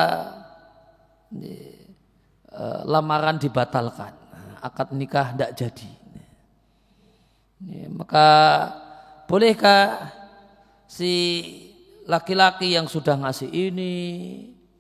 eh, 1.38 1.86
lamaran 2.90 3.38
dibatalkan, 3.38 4.18
akad 4.66 4.98
nikah 4.98 5.38
tidak 5.38 5.54
jadi. 5.54 5.92
Maka 7.94 8.28
bolehkah 9.30 10.12
si 10.90 11.14
laki-laki 12.10 12.76
yang 12.76 12.90
sudah 12.90 13.16
ngasih 13.16 13.48
ini, 13.48 13.96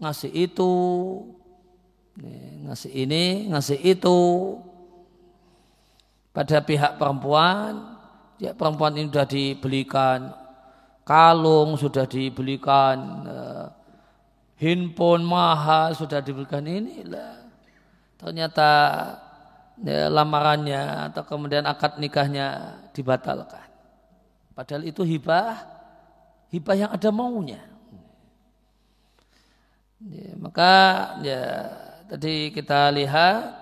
ngasih 0.01 0.33
itu, 0.33 0.73
ngasih 2.69 2.91
ini, 2.93 3.49
ngasih 3.49 3.79
itu 3.81 4.19
pada 6.29 6.61
pihak 6.61 7.01
perempuan, 7.01 7.97
ya 8.37 8.53
perempuan 8.53 8.93
ini 8.97 9.09
sudah 9.09 9.25
dibelikan 9.25 10.19
kalung, 11.05 11.75
sudah 11.77 12.05
dibelikan 12.05 12.97
uh, 13.25 13.67
handphone 14.57 15.25
mahal, 15.25 15.93
sudah 15.97 16.21
diberikan 16.21 16.65
inilah. 16.65 17.43
Ternyata 18.17 18.69
ya, 19.81 20.07
lamarannya 20.07 21.11
atau 21.11 21.23
kemudian 21.25 21.65
akad 21.65 21.97
nikahnya 21.97 22.77
dibatalkan. 22.93 23.67
Padahal 24.53 24.85
itu 24.85 25.01
hibah, 25.01 25.65
hibah 26.53 26.75
yang 26.77 26.91
ada 26.93 27.09
maunya. 27.09 27.61
Ya, 30.03 30.35
maka 30.35 30.71
ya 31.23 31.41
tadi 32.13 32.53
kita 32.53 32.93
lihat 32.93 33.57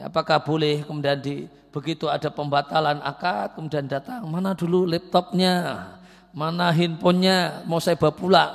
apakah 0.00 0.40
boleh 0.40 0.80
kemudian 0.88 1.20
di 1.20 1.44
begitu 1.68 2.08
ada 2.08 2.32
pembatalan 2.32 3.04
akad 3.04 3.52
kemudian 3.52 3.84
datang 3.84 4.24
mana 4.24 4.56
dulu 4.56 4.88
laptopnya? 4.88 5.86
Mana 6.30 6.70
handphonenya? 6.72 7.66
Mau 7.66 7.82
saya 7.82 7.98
bawa 7.98 8.14
pulang? 8.14 8.54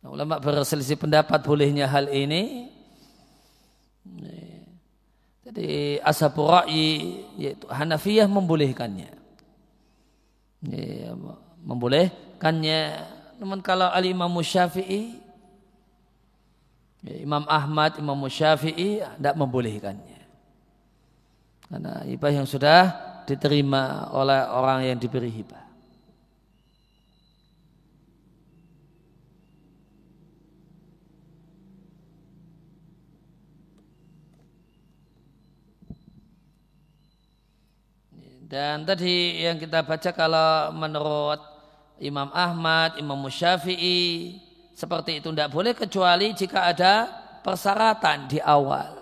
Nah, 0.00 0.08
ulama 0.08 0.40
berselisih 0.40 0.96
pendapat 0.96 1.44
bolehnya 1.44 1.84
hal 1.90 2.08
ini. 2.08 2.70
Jadi 5.44 5.98
ashabu 6.00 6.46
ra'i 6.46 7.20
yaitu 7.36 7.66
Hanafiyah 7.68 8.30
membolehkannya. 8.30 9.12
Membolehkannya. 11.66 12.80
Namun 13.42 13.58
kalau 13.58 13.90
al-imam 13.90 14.30
syafi'i 14.46 15.19
Ya, 17.00 17.16
Imam 17.16 17.48
Ahmad, 17.48 17.96
Imam 17.96 18.20
Syafi'i 18.28 19.00
tidak 19.00 19.34
membolehkannya. 19.36 20.20
Karena 21.70 22.04
hibah 22.04 22.32
yang 22.34 22.44
sudah 22.44 22.92
diterima 23.24 24.12
oleh 24.12 24.42
orang 24.44 24.84
yang 24.84 24.98
diberi 25.00 25.32
hibah. 25.32 25.70
Dan 38.50 38.82
tadi 38.82 39.46
yang 39.46 39.62
kita 39.62 39.86
baca 39.86 40.10
kalau 40.10 40.74
menurut 40.74 41.38
Imam 42.02 42.34
Ahmad, 42.34 42.98
Imam 42.98 43.22
Syafi'i, 43.30 44.42
seperti 44.80 45.20
itu 45.20 45.28
tidak 45.28 45.52
boleh 45.52 45.76
kecuali 45.76 46.32
jika 46.32 46.72
ada 46.72 46.92
persyaratan 47.44 48.32
di 48.32 48.40
awal. 48.40 48.96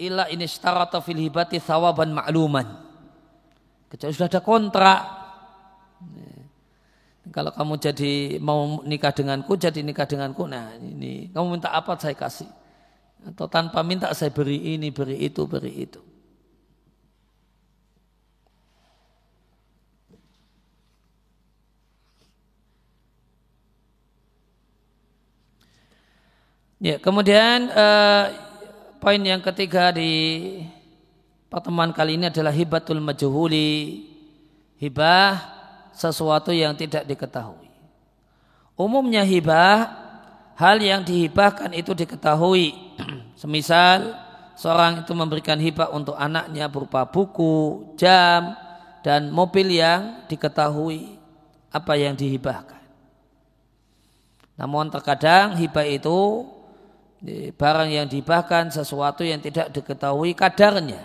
Ila 0.00 0.32
ini 0.32 0.48
syarata 0.48 1.04
fil 1.04 1.20
hibati 1.20 1.60
thawaban 1.60 2.16
ma'luman. 2.16 2.64
Kecuali 3.92 4.16
sudah 4.16 4.32
ada 4.32 4.40
kontrak. 4.40 5.02
Kalau 7.28 7.52
kamu 7.52 7.74
jadi 7.78 8.12
mau 8.40 8.80
nikah 8.82 9.12
denganku, 9.12 9.54
jadi 9.60 9.84
nikah 9.84 10.08
denganku. 10.08 10.48
Nah 10.48 10.72
ini 10.80 11.28
kamu 11.30 11.60
minta 11.60 11.68
apa 11.68 12.00
saya 12.00 12.16
kasih. 12.16 12.48
Atau 13.28 13.46
tanpa 13.46 13.84
minta 13.84 14.08
saya 14.16 14.32
beri 14.32 14.74
ini, 14.74 14.88
beri 14.88 15.20
itu, 15.20 15.44
beri 15.44 15.84
itu. 15.86 16.00
Ya, 26.82 26.98
kemudian 26.98 27.70
eh, 27.70 28.24
poin 28.98 29.22
yang 29.22 29.38
ketiga 29.38 29.94
di 29.94 30.58
pertemuan 31.46 31.94
kali 31.94 32.18
ini 32.18 32.26
adalah 32.26 32.50
hibatul 32.50 32.98
majhuli. 32.98 34.02
Hibah 34.82 35.38
sesuatu 35.94 36.50
yang 36.50 36.74
tidak 36.74 37.06
diketahui. 37.06 37.70
Umumnya 38.74 39.22
hibah 39.22 39.94
hal 40.58 40.82
yang 40.82 41.06
dihibahkan 41.06 41.70
itu 41.70 41.94
diketahui. 41.94 42.74
Semisal 43.38 44.18
seorang 44.58 45.06
itu 45.06 45.14
memberikan 45.14 45.62
hibah 45.62 45.94
untuk 45.94 46.18
anaknya 46.18 46.66
berupa 46.66 47.06
buku, 47.06 47.94
jam, 47.94 48.58
dan 49.06 49.30
mobil 49.30 49.70
yang 49.70 50.26
diketahui 50.26 51.14
apa 51.70 51.94
yang 51.94 52.18
dihibahkan. 52.18 52.82
Namun 54.58 54.90
terkadang 54.90 55.54
hibah 55.62 55.86
itu 55.86 56.42
barang 57.54 57.86
yang 57.86 58.10
dihibahkan 58.10 58.74
sesuatu 58.74 59.22
yang 59.22 59.38
tidak 59.38 59.70
diketahui 59.70 60.34
kadarnya. 60.34 60.98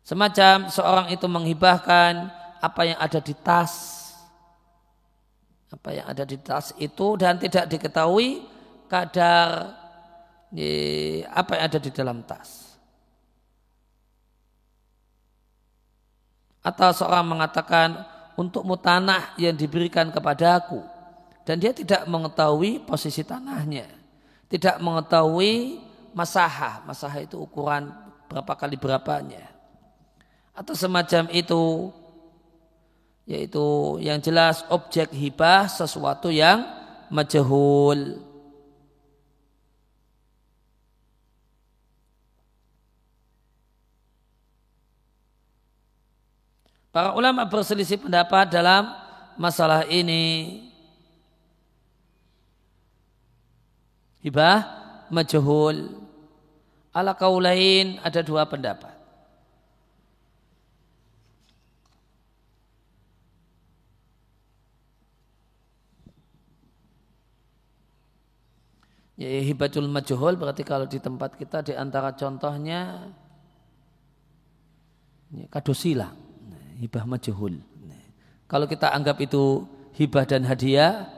Semacam 0.00 0.72
seorang 0.72 1.12
itu 1.12 1.28
menghibahkan 1.28 2.32
apa 2.64 2.82
yang 2.88 2.96
ada 2.96 3.20
di 3.20 3.36
tas. 3.36 4.00
Apa 5.68 5.92
yang 5.92 6.08
ada 6.08 6.24
di 6.24 6.40
tas 6.40 6.72
itu 6.80 7.20
dan 7.20 7.36
tidak 7.36 7.68
diketahui 7.68 8.48
kadar 8.88 9.76
apa 11.28 11.50
yang 11.52 11.64
ada 11.68 11.76
di 11.76 11.92
dalam 11.92 12.24
tas. 12.24 12.80
Atau 16.64 16.88
seorang 16.96 17.28
mengatakan 17.28 18.08
untuk 18.40 18.64
tanah 18.80 19.36
yang 19.36 19.52
diberikan 19.52 20.08
kepadaku 20.08 20.80
dan 21.48 21.56
dia 21.56 21.72
tidak 21.72 22.04
mengetahui 22.04 22.84
posisi 22.84 23.24
tanahnya, 23.24 23.88
tidak 24.52 24.76
mengetahui 24.84 25.80
masaha, 26.12 26.84
masaha 26.84 27.16
itu 27.24 27.40
ukuran 27.40 27.88
berapa 28.28 28.52
kali 28.52 28.76
berapanya, 28.76 29.48
atau 30.52 30.76
semacam 30.76 31.24
itu, 31.32 31.88
yaitu 33.24 33.96
yang 34.04 34.20
jelas 34.20 34.60
objek 34.68 35.08
hibah 35.08 35.72
sesuatu 35.72 36.28
yang 36.28 36.68
majhul. 37.08 38.20
Para 46.92 47.16
ulama 47.16 47.48
berselisih 47.48 48.04
pendapat 48.04 48.52
dalam 48.52 48.92
masalah 49.40 49.88
ini. 49.88 50.67
Hibah 54.28 54.60
majhul. 55.08 55.88
Ala 56.92 57.16
kaulain 57.16 57.96
ada 58.04 58.20
dua 58.20 58.44
pendapat. 58.44 58.92
Ya, 69.16 69.32
hibatul 69.48 69.88
majhul 69.88 70.36
berarti 70.36 70.62
kalau 70.62 70.84
di 70.84 71.00
tempat 71.00 71.34
kita 71.34 71.64
di 71.64 71.74
antara 71.74 72.14
contohnya 72.14 73.10
ya, 75.32 75.44
kado 75.50 75.74
silang 75.74 76.14
hibah 76.78 77.02
majhul. 77.08 77.58
Kalau 78.46 78.66
kita 78.68 78.92
anggap 78.92 79.18
itu 79.24 79.66
hibah 79.98 80.22
dan 80.22 80.46
hadiah, 80.46 81.10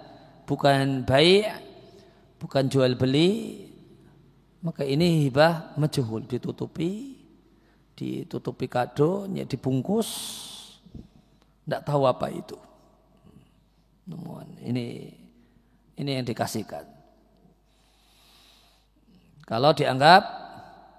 bukan 0.48 1.04
baik, 1.04 1.69
bukan 2.40 2.64
jual 2.72 2.96
beli, 2.96 3.68
maka 4.64 4.82
ini 4.82 5.28
hibah 5.28 5.76
majhul, 5.76 6.24
ditutupi, 6.24 7.20
ditutupi 7.92 8.66
kado, 8.66 9.28
dibungkus, 9.28 10.08
tidak 11.68 11.84
tahu 11.84 12.08
apa 12.08 12.32
itu. 12.32 12.56
Ini 14.64 14.86
ini 16.00 16.10
yang 16.16 16.24
dikasihkan. 16.24 16.88
Kalau 19.44 19.76
dianggap 19.76 20.22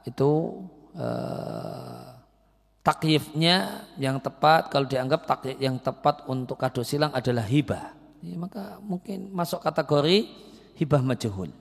itu 0.05 0.61
uh, 0.95 2.11
takyifnya 2.81 3.87
yang 3.97 4.17
tepat 4.21 4.69
kalau 4.73 4.85
dianggap 4.89 5.25
takyif 5.25 5.57
yang 5.61 5.77
tepat 5.77 6.25
untuk 6.27 6.57
kado 6.57 6.81
silang 6.81 7.13
adalah 7.13 7.45
hibah 7.45 7.93
ya, 8.25 8.35
maka 8.37 8.81
mungkin 8.81 9.29
masuk 9.29 9.61
kategori 9.61 10.25
hibah 10.77 11.03
majhul 11.03 11.51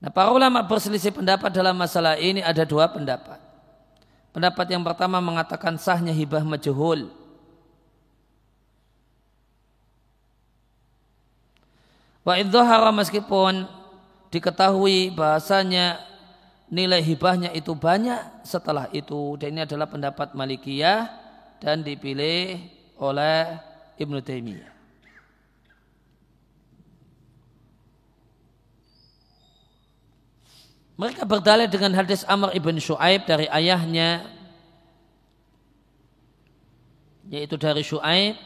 Nah 0.00 0.08
para 0.08 0.32
ulama 0.32 0.64
berselisih 0.64 1.12
pendapat 1.12 1.52
dalam 1.52 1.76
masalah 1.76 2.16
ini 2.16 2.40
ada 2.40 2.64
dua 2.64 2.88
pendapat. 2.88 3.36
Pendapat 4.32 4.66
yang 4.72 4.80
pertama 4.80 5.20
mengatakan 5.20 5.76
sahnya 5.76 6.16
hibah 6.16 6.40
majhul. 6.40 7.12
Wa 12.24 12.40
idzohara 12.40 12.88
meskipun 12.96 13.68
diketahui 14.32 15.12
bahasanya 15.12 16.00
nilai 16.72 17.04
hibahnya 17.04 17.52
itu 17.52 17.76
banyak 17.76 18.46
setelah 18.46 18.88
itu 18.96 19.36
dan 19.36 19.52
ini 19.52 19.60
adalah 19.68 19.84
pendapat 19.84 20.32
Malikiyah 20.32 21.12
dan 21.60 21.84
dipilih 21.84 22.56
oleh 22.96 23.60
Ibnu 24.00 24.22
Taimiyah. 24.24 24.79
Mereka 31.00 31.24
berdalil 31.24 31.64
dengan 31.64 31.96
hadis 31.96 32.28
Amr 32.28 32.52
ibn 32.52 32.76
Shu'aib 32.76 33.24
dari 33.24 33.48
ayahnya 33.48 34.28
yaitu 37.32 37.56
dari 37.56 37.80
Shu'aib 37.80 38.36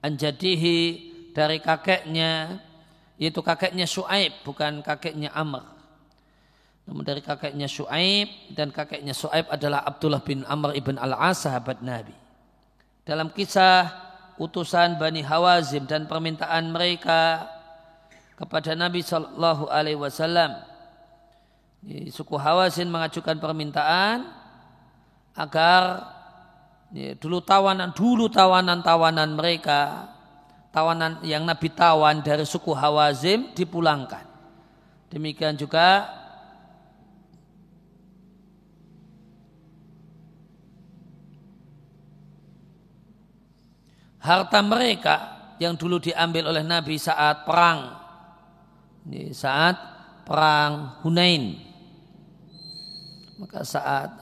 anjadihi 0.00 0.80
dari 1.36 1.60
kakeknya 1.60 2.56
yaitu 3.20 3.44
kakeknya 3.44 3.84
Shu'aib 3.84 4.32
bukan 4.48 4.80
kakeknya 4.80 5.28
Amr 5.36 5.60
namun 6.88 7.04
dari 7.04 7.20
kakeknya 7.20 7.68
Shu'aib 7.68 8.56
dan 8.56 8.72
kakeknya 8.72 9.12
Shu'aib 9.12 9.52
adalah 9.52 9.84
Abdullah 9.84 10.24
bin 10.24 10.40
Amr 10.48 10.72
ibn 10.72 10.96
Al-As 10.98 11.46
sahabat 11.46 11.84
Nabi. 11.86 12.10
Dalam 13.06 13.30
kisah 13.30 13.92
utusan 14.40 14.98
Bani 14.98 15.22
Hawazim 15.22 15.86
dan 15.86 16.10
permintaan 16.10 16.74
mereka 16.74 17.46
kepada 18.34 18.74
Nabi 18.74 19.06
Shallallahu 19.06 19.70
Alaihi 19.70 20.02
Wasallam, 20.02 20.69
suku 22.12 22.36
Hawazin 22.36 22.92
mengajukan 22.92 23.40
permintaan 23.40 24.28
agar 25.32 26.04
ya, 26.92 27.16
dulu 27.16 27.40
tawanan 27.40 27.96
dulu 27.96 28.28
tawanan 28.28 28.84
tawanan 28.84 29.32
mereka 29.32 30.12
tawanan 30.70 31.24
yang 31.24 31.48
Nabi 31.48 31.72
tawan 31.72 32.20
dari 32.20 32.44
suku 32.44 32.76
Hawazim 32.76 33.56
dipulangkan. 33.56 34.28
Demikian 35.10 35.58
juga 35.58 36.06
harta 44.20 44.60
mereka 44.60 45.16
yang 45.58 45.74
dulu 45.74 45.98
diambil 45.98 46.52
oleh 46.52 46.62
Nabi 46.62 47.00
saat 47.00 47.42
perang 47.48 47.96
saat 49.32 49.80
perang 50.28 51.00
Hunain 51.02 51.69
maka 53.40 53.64
saat 53.64 54.12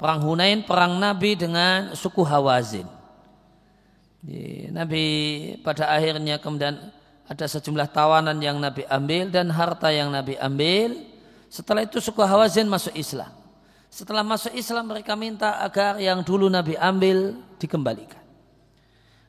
perang 0.00 0.24
Hunain 0.24 0.64
perang 0.64 0.96
Nabi 0.96 1.36
dengan 1.36 1.92
suku 1.92 2.24
Hawazin. 2.24 2.88
Nabi 4.72 5.04
pada 5.60 5.92
akhirnya 5.92 6.40
kemudian 6.40 6.80
ada 7.28 7.44
sejumlah 7.44 7.92
tawanan 7.92 8.40
yang 8.40 8.56
Nabi 8.56 8.88
ambil 8.88 9.28
dan 9.28 9.52
harta 9.52 9.92
yang 9.92 10.08
Nabi 10.08 10.40
ambil. 10.40 10.96
Setelah 11.52 11.84
itu 11.84 12.00
suku 12.00 12.24
Hawazin 12.24 12.64
masuk 12.64 12.96
Islam. 12.96 13.28
Setelah 13.92 14.24
masuk 14.24 14.56
Islam 14.56 14.88
mereka 14.88 15.12
minta 15.14 15.60
agar 15.60 16.00
yang 16.00 16.24
dulu 16.24 16.48
Nabi 16.48 16.74
ambil 16.80 17.36
dikembalikan. 17.60 18.24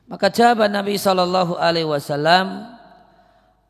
Maka 0.08 0.32
jawab 0.32 0.66
Nabi 0.70 0.96
Shallallahu 0.96 1.58
Alaihi 1.58 1.86
Wasallam, 1.86 2.72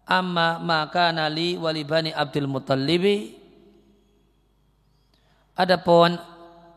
amma 0.06 0.60
maka 0.62 1.10
nali 1.10 1.58
walibani 1.58 2.14
Abdul 2.14 2.46
Mutalibi. 2.46 3.45
Adapun 5.56 6.20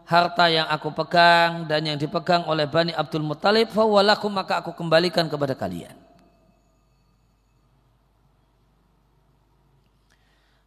harta 0.07 0.47
yang 0.47 0.65
aku 0.71 0.89
pegang 0.95 1.67
dan 1.67 1.83
yang 1.83 1.99
dipegang 1.99 2.47
oleh 2.47 2.63
Bani 2.63 2.95
Abdul 2.95 3.27
Muttalib, 3.27 3.69
fawalakum 3.75 4.31
maka 4.31 4.63
aku 4.63 4.71
kembalikan 4.71 5.27
kepada 5.27 5.53
kalian. 5.53 5.93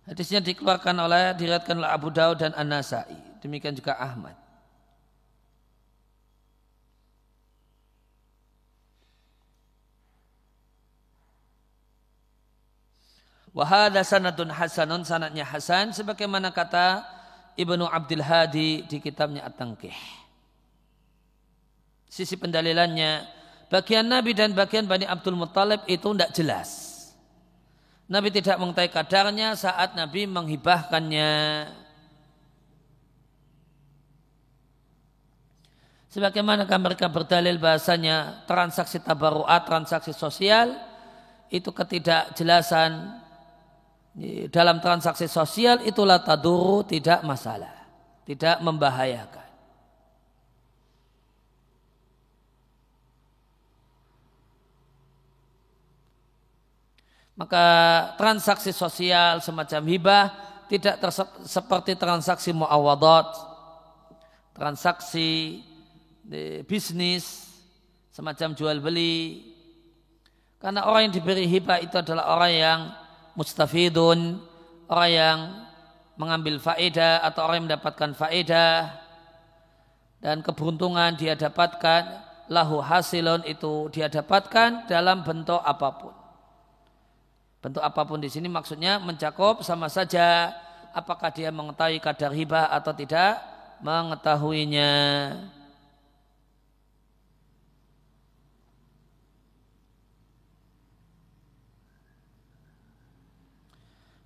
Hadisnya 0.05 0.45
dikeluarkan 0.45 0.93
oleh 0.99 1.33
diriatkan 1.33 1.79
oleh 1.79 1.89
Abu 1.89 2.13
Daud 2.13 2.37
dan 2.37 2.53
An-Nasai. 2.53 3.17
Demikian 3.41 3.73
juga 3.73 3.97
Ahmad. 3.97 4.37
Wahada 13.53 14.01
sanadun 14.01 14.49
hasanun 14.49 15.05
sanadnya 15.05 15.45
hasan 15.45 15.93
sebagaimana 15.93 16.49
kata 16.49 17.05
Ibnu 17.57 17.85
Abdul 17.85 18.25
Hadi 18.25 18.85
di 18.89 18.97
kitabnya 18.99 19.45
At-Tangkih. 19.45 19.95
Sisi 22.09 22.37
pendalilannya 22.37 23.25
bagian 23.73 24.05
Nabi 24.05 24.37
dan 24.37 24.53
bagian 24.53 24.85
Bani 24.85 25.09
Abdul 25.09 25.37
Muttalib 25.37 25.81
itu 25.89 26.13
tidak 26.13 26.33
jelas. 26.37 26.69
Nabi 28.13 28.29
tidak 28.29 28.61
mengetahui 28.61 28.93
kadarnya 28.93 29.57
saat 29.57 29.97
Nabi 29.97 30.29
menghibahkannya. 30.29 31.33
Sebagaimana 36.13 36.69
mereka 36.69 37.09
berdalil 37.09 37.57
bahasanya 37.57 38.45
transaksi 38.45 39.01
tabaruat, 39.01 39.65
transaksi 39.65 40.13
sosial, 40.13 40.77
itu 41.49 41.73
ketidakjelasan 41.73 43.22
dalam 44.53 44.77
transaksi 44.85 45.25
sosial 45.25 45.81
itulah 45.89 46.21
taduru 46.21 46.85
tidak 46.85 47.25
masalah, 47.25 47.73
tidak 48.29 48.61
membahayakan. 48.61 49.49
Maka 57.33 57.65
transaksi 58.21 58.71
sosial 58.77 59.41
semacam 59.41 59.83
hibah 59.89 60.27
tidak 60.69 61.01
seperti 61.49 61.97
transaksi 61.97 62.53
muawadat, 62.53 63.33
transaksi 64.53 65.65
bisnis 66.69 67.49
semacam 68.13 68.53
jual 68.53 68.77
beli. 68.79 69.49
Karena 70.61 70.85
orang 70.87 71.09
yang 71.09 71.15
diberi 71.17 71.49
hibah 71.49 71.81
itu 71.81 71.97
adalah 71.97 72.37
orang 72.37 72.53
yang 72.53 72.81
mustafidun, 73.37 74.41
orang 74.89 75.11
yang 75.11 75.39
mengambil 76.17 76.61
faedah 76.61 77.25
atau 77.25 77.41
orang 77.49 77.57
yang 77.63 77.67
mendapatkan 77.73 78.11
faedah 78.13 78.93
dan 80.23 80.45
keberuntungan 80.45 81.19
dia 81.19 81.35
dapatkan 81.35 82.31
lahu 82.53 82.79
hasilun 82.79 83.43
itu 83.49 83.89
dia 83.91 84.07
dapatkan 84.13 84.87
dalam 84.87 85.25
bentuk 85.25 85.59
apa 85.59 85.89
pun. 85.99 86.15
Bentuk 87.63 87.83
apa 87.83 88.03
pun 88.05 88.19
di 88.19 88.29
sini 88.29 88.51
maksudnya 88.51 88.99
mencakup 88.99 89.63
sama 89.63 89.87
saja 89.87 90.53
apakah 90.93 91.33
dia 91.33 91.49
mengetahui 91.49 91.99
kadar 92.03 92.31
hibah 92.35 92.69
atau 92.71 92.93
tidak 92.93 93.41
mengetahuinya. 93.81 94.93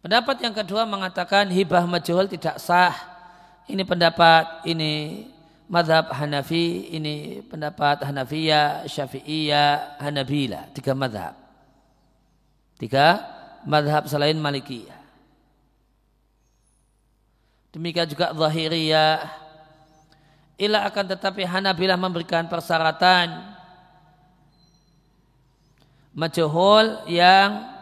Pendapat 0.06 0.38
yang 0.38 0.54
kedua 0.54 0.86
mengatakan 0.86 1.50
hibah 1.50 1.82
majhul 1.82 2.30
tidak 2.30 2.62
sah. 2.62 2.94
Ini 3.66 3.82
pendapat 3.82 4.62
ini 4.62 5.26
madhab 5.66 6.14
Hanafi, 6.14 6.94
ini 6.94 7.42
pendapat 7.42 8.06
Hanafiyah, 8.06 8.86
Syafi'iyah, 8.86 9.98
Hanabila, 9.98 10.70
tiga 10.70 10.94
madhab. 10.94 11.34
Tiga, 12.78 13.18
madhab 13.66 14.06
selain 14.06 14.38
Malikiyah. 14.38 14.94
Demikian 17.74 18.06
juga 18.06 18.30
Zahiriyah. 18.30 19.26
Ila 20.54 20.86
akan 20.86 21.18
tetapi 21.18 21.42
Hanabilah 21.42 21.98
memberikan 21.98 22.46
persyaratan 22.46 23.58
majuhul 26.14 27.10
yang 27.10 27.74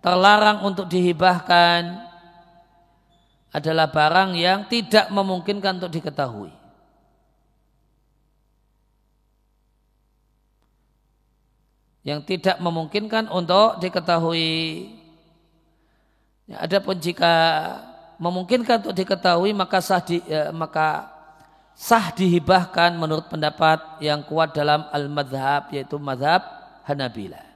terlarang 0.00 0.62
untuk 0.64 0.86
dihibahkan 0.86 2.06
adalah 3.50 3.88
barang 3.90 4.36
yang 4.36 4.68
tidak 4.68 5.08
memungkinkan 5.10 5.80
untuk 5.80 5.92
diketahui. 5.92 6.58
yang 12.08 12.24
tidak 12.24 12.56
memungkinkan 12.56 13.28
untuk 13.28 13.76
diketahui. 13.84 14.88
Ya, 16.48 16.64
adapun 16.64 16.96
jika 16.96 17.32
memungkinkan 18.16 18.80
untuk 18.80 18.96
diketahui 18.96 19.52
maka 19.52 19.84
sah 19.84 20.00
di, 20.00 20.24
ya, 20.24 20.48
maka 20.48 21.12
sah 21.76 22.08
dihibahkan 22.16 22.96
menurut 22.96 23.28
pendapat 23.28 24.00
yang 24.00 24.24
kuat 24.24 24.56
dalam 24.56 24.88
al-madhab 24.88 25.68
yaitu 25.68 26.00
madhab 26.00 26.40
Hanabila. 26.88 27.47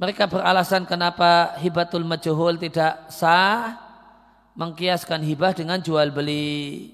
Mereka 0.00 0.32
beralasan 0.32 0.88
kenapa 0.88 1.60
hibatul 1.60 2.08
majhul 2.08 2.56
tidak 2.56 3.12
sah 3.12 3.76
mengkiaskan 4.56 5.20
hibah 5.20 5.52
dengan 5.52 5.76
jual 5.76 6.08
beli. 6.08 6.88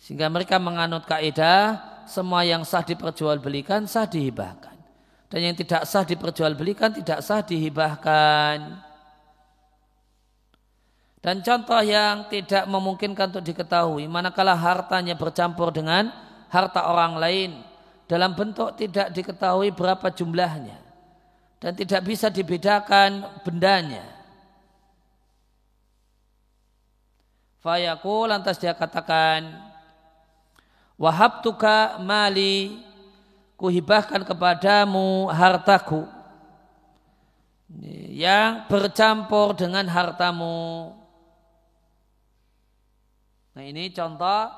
Sehingga 0.00 0.32
mereka 0.32 0.56
menganut 0.56 1.04
kaidah 1.04 1.76
semua 2.08 2.40
yang 2.48 2.64
sah 2.64 2.80
diperjualbelikan 2.80 3.84
sah 3.84 4.08
dihibahkan. 4.08 4.80
Dan 5.28 5.52
yang 5.52 5.56
tidak 5.60 5.84
sah 5.84 6.08
diperjualbelikan 6.08 7.04
tidak 7.04 7.20
sah 7.20 7.44
dihibahkan. 7.44 8.80
Dan 11.20 11.44
contoh 11.44 11.84
yang 11.84 12.32
tidak 12.32 12.64
memungkinkan 12.64 13.28
untuk 13.28 13.44
diketahui 13.44 14.08
manakala 14.08 14.56
hartanya 14.56 15.12
bercampur 15.12 15.68
dengan 15.68 16.08
harta 16.48 16.88
orang 16.88 17.20
lain 17.20 17.60
dalam 18.08 18.32
bentuk 18.32 18.72
tidak 18.80 19.12
diketahui 19.12 19.68
berapa 19.68 20.08
jumlahnya 20.08 20.87
dan 21.58 21.74
tidak 21.74 22.06
bisa 22.06 22.30
dibedakan 22.30 23.42
bendanya. 23.42 24.06
Fayaku 27.58 28.30
lantas 28.30 28.62
dia 28.62 28.70
katakan 28.70 29.68
Wahab 30.98 31.46
tuka 31.46 32.02
mali 32.02 32.82
kuhibahkan 33.54 34.26
kepadamu 34.26 35.30
hartaku 35.30 36.10
yang 38.10 38.66
bercampur 38.66 39.54
dengan 39.54 39.86
hartamu. 39.86 40.90
Nah 43.54 43.62
ini 43.62 43.94
contoh 43.94 44.50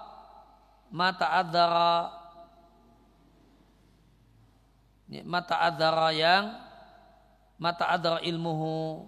mata 0.89 1.29
adara 1.29 2.09
mata 5.29 5.61
adara 5.61 6.09
yang 6.17 6.70
mata 7.61 7.85
adara 7.93 8.25
ilmuhu 8.25 9.05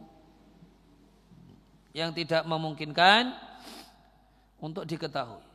yang 1.96 2.12
tidak 2.12 2.44
memungkinkan 2.44 3.32
untuk 4.61 4.84
diketahui. 4.84 5.51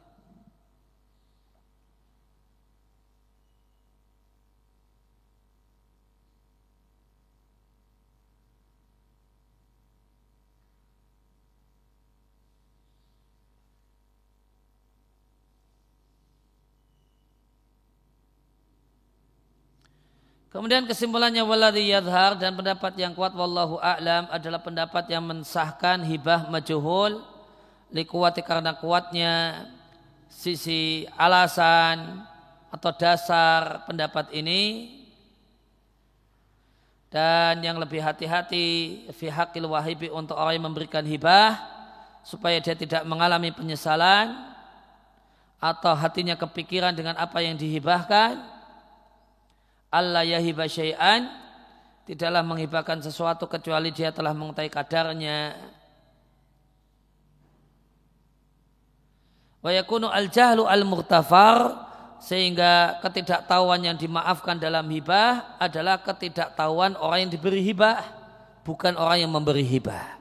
Kemudian 20.57 20.89
kesimpulannya 20.89 21.45
waladhi 21.45 21.93
yadhar 21.93 22.33
dan 22.33 22.57
pendapat 22.57 22.97
yang 22.97 23.13
kuat 23.13 23.29
wallahu 23.37 23.77
a'lam 23.77 24.25
adalah 24.33 24.57
pendapat 24.57 25.05
yang 25.05 25.21
mensahkan 25.21 26.01
hibah 26.01 26.49
majuhul 26.49 27.21
likuati 27.93 28.41
karena 28.41 28.73
kuatnya 28.73 29.69
sisi 30.25 31.05
alasan 31.13 32.25
atau 32.73 32.89
dasar 32.89 33.85
pendapat 33.85 34.33
ini. 34.33 34.97
Dan 37.13 37.61
yang 37.61 37.77
lebih 37.77 38.01
hati-hati 38.01 39.05
fi 39.13 39.29
haqqil 39.29 39.69
wahibi 39.69 40.09
untuk 40.09 40.41
orang 40.41 40.57
yang 40.57 40.73
memberikan 40.73 41.05
hibah 41.05 41.53
supaya 42.25 42.57
dia 42.57 42.73
tidak 42.73 43.05
mengalami 43.05 43.53
penyesalan 43.53 44.33
atau 45.61 45.93
hatinya 45.93 46.33
kepikiran 46.33 46.97
dengan 46.97 47.13
apa 47.13 47.45
yang 47.45 47.53
dihibahkan 47.53 48.56
Allah 49.87 50.27
yahiba 50.27 50.67
syai'an 50.67 51.31
tidaklah 52.07 52.43
menghibahkan 52.43 53.03
sesuatu 53.03 53.47
kecuali 53.47 53.91
dia 53.91 54.11
telah 54.11 54.31
mengetahui 54.31 54.71
kadarnya. 54.71 55.55
Wa 59.63 59.71
yakunu 59.75 60.07
al-jahlu 60.07 60.67
al-murtafar 60.67 61.87
sehingga 62.23 62.97
ketidaktahuan 63.03 63.83
yang 63.83 63.97
dimaafkan 63.99 64.57
dalam 64.57 64.87
hibah 64.87 65.59
adalah 65.59 66.01
ketidaktahuan 66.01 66.95
orang 66.97 67.27
yang 67.27 67.31
diberi 67.31 67.61
hibah 67.61 68.01
bukan 68.63 68.95
orang 68.95 69.27
yang 69.27 69.31
memberi 69.31 69.63
hibah. 69.63 70.17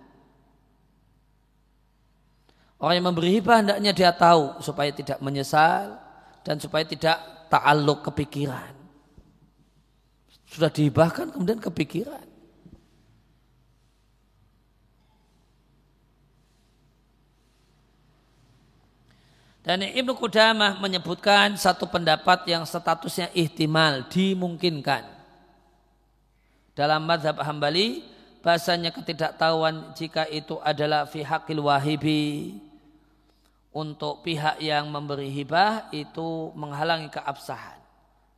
Orang 2.77 2.95
yang 3.01 3.07
memberi 3.09 3.41
hibah 3.41 3.57
hendaknya 3.65 3.93
dia 3.97 4.13
tahu 4.13 4.61
supaya 4.61 4.93
tidak 4.93 5.17
menyesal 5.25 5.97
dan 6.45 6.61
supaya 6.61 6.85
tidak 6.85 7.17
ta'aluk 7.49 8.05
kepikiran. 8.05 8.76
Sudah 10.57 10.73
dihibahkan 10.73 11.37
kemudian 11.37 11.61
kepikiran. 11.61 12.25
Dan 19.61 19.85
Ibnu 19.85 20.17
Qudamah 20.17 20.81
menyebutkan 20.81 21.61
satu 21.61 21.85
pendapat 21.85 22.49
yang 22.49 22.65
statusnya 22.65 23.29
ihtimal, 23.37 24.09
dimungkinkan. 24.09 25.05
Dalam 26.73 27.05
madhab 27.05 27.37
hambali, 27.45 28.01
bahasanya 28.41 28.97
ketidaktahuan 28.97 29.93
jika 29.93 30.25
itu 30.25 30.57
adalah 30.65 31.05
fi 31.05 31.21
hakil 31.21 31.69
wahibi 31.69 32.57
untuk 33.77 34.25
pihak 34.25 34.57
yang 34.65 34.89
memberi 34.89 35.29
hibah 35.29 35.93
itu 35.93 36.49
menghalangi 36.57 37.13
keabsahan 37.13 37.77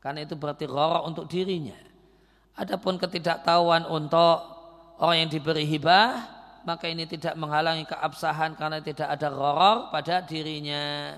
karena 0.03 0.25
itu 0.25 0.35
berarti 0.35 0.65
rorok 0.65 1.05
untuk 1.07 1.29
dirinya 1.29 1.88
adapun 2.59 2.99
ketidaktahuan 2.99 3.87
untuk 3.87 4.43
orang 4.99 5.25
yang 5.25 5.31
diberi 5.31 5.63
hibah 5.63 6.39
maka 6.67 6.91
ini 6.91 7.07
tidak 7.07 7.39
menghalangi 7.39 7.87
keabsahan 7.89 8.59
karena 8.59 8.83
tidak 8.85 9.09
ada 9.09 9.33
rorok 9.33 9.89
pada 9.89 10.21
dirinya. 10.21 11.17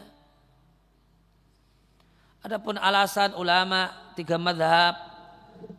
Adapun 2.47 2.78
alasan 2.78 3.34
ulama 3.34 3.91
tiga 4.14 4.38
madhab 4.38 4.95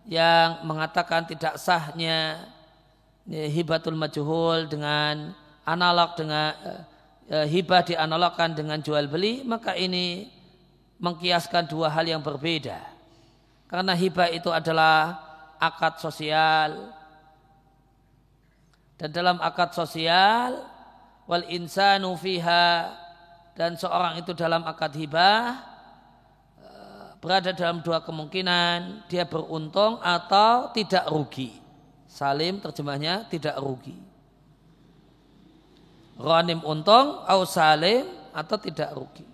yang 0.06 0.62
mengatakan 0.68 1.24
tidak 1.24 1.56
sahnya 1.56 2.52
ya, 3.26 3.48
hibatul 3.48 3.96
majhul 3.96 4.68
dengan 4.68 5.32
analog 5.66 6.20
dengan 6.20 6.52
uh, 7.32 7.48
hibah 7.48 7.82
dianalogkan 7.88 8.52
dengan 8.54 8.78
jual 8.84 9.08
beli 9.08 9.42
maka 9.48 9.74
ini 9.74 10.30
mengkiaskan 11.00 11.66
dua 11.72 11.90
hal 11.90 12.06
yang 12.06 12.22
berbeda. 12.22 12.78
Karena 13.72 13.96
hibah 13.96 14.30
itu 14.30 14.52
adalah 14.52 15.31
akad 15.62 16.02
sosial. 16.02 16.98
Dan 18.98 19.14
dalam 19.14 19.38
akad 19.38 19.78
sosial 19.78 20.58
wal 21.30 21.46
insanu 21.54 22.18
fiha 22.18 22.90
dan 23.54 23.78
seorang 23.78 24.18
itu 24.18 24.34
dalam 24.34 24.66
akad 24.66 24.94
hibah 24.98 25.72
berada 27.22 27.54
dalam 27.54 27.86
dua 27.86 28.02
kemungkinan 28.02 29.06
dia 29.06 29.30
beruntung 29.30 30.02
atau 30.02 30.74
tidak 30.74 31.06
rugi. 31.06 31.54
Salim 32.10 32.60
terjemahnya 32.60 33.30
tidak 33.30 33.56
rugi. 33.62 33.96
Ghanim 36.18 36.60
untung 36.66 37.24
atau 37.24 37.46
salim 37.46 38.10
atau 38.34 38.58
tidak 38.58 38.90
rugi. 38.98 39.26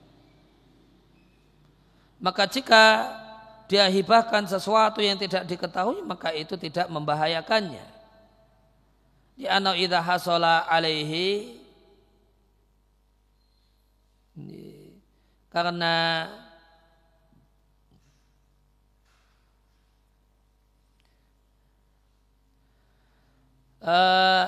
Maka 2.21 2.45
jika 2.45 2.83
dia 3.67 3.85
hibahkan 3.91 4.47
sesuatu 4.47 5.03
yang 5.03 5.19
tidak 5.19 5.43
diketahui 5.43 6.01
maka 6.03 6.31
itu 6.31 6.55
tidak 6.55 6.87
membahayakannya. 6.87 7.85
Di 9.37 9.45
anau 9.45 9.75
idha 9.77 10.01
hasola 10.01 10.65
alaihi 10.65 11.59
karena 15.51 16.25
Eh, 23.87 24.45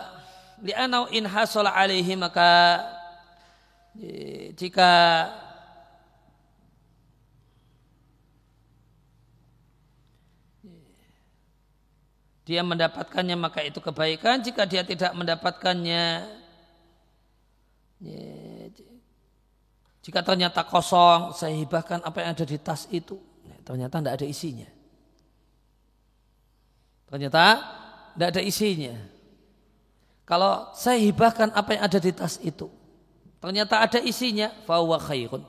li'anau 0.68 1.08
in 1.16 1.24
hasala 1.24 1.72
alaihi 1.72 2.20
maka 2.20 2.84
jika 4.60 4.92
dia 12.50 12.66
mendapatkannya 12.66 13.38
maka 13.38 13.62
itu 13.62 13.78
kebaikan 13.78 14.42
jika 14.42 14.66
dia 14.66 14.82
tidak 14.82 15.14
mendapatkannya 15.14 16.26
jika 20.02 20.26
ternyata 20.26 20.66
kosong 20.66 21.38
saya 21.38 21.54
hibahkan 21.54 22.02
apa 22.02 22.18
yang 22.26 22.30
ada 22.34 22.46
di 22.50 22.58
tas 22.58 22.90
itu 22.90 23.22
ternyata 23.62 24.02
tidak 24.02 24.14
ada 24.18 24.26
isinya 24.26 24.70
ternyata 27.06 27.44
tidak 28.18 28.28
ada 28.34 28.42
isinya 28.42 28.98
kalau 30.30 30.70
saya 30.78 31.02
hibahkan 31.02 31.50
apa 31.58 31.74
yang 31.74 31.84
ada 31.90 31.98
di 31.98 32.14
tas 32.14 32.38
itu, 32.46 32.70
ternyata 33.42 33.82
ada 33.82 33.98
isinya, 33.98 34.54
fahuwa 34.70 35.02
khairun. 35.02 35.42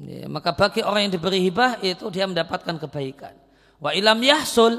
Ya, 0.00 0.24
maka 0.32 0.56
bagi 0.56 0.80
orang 0.80 1.06
yang 1.06 1.12
diberi 1.12 1.44
hibah 1.44 1.84
itu 1.84 2.08
dia 2.08 2.24
mendapatkan 2.24 2.80
kebaikan. 2.80 3.36
Wa 3.82 3.90
ilam 3.94 4.18
yahsul, 4.22 4.74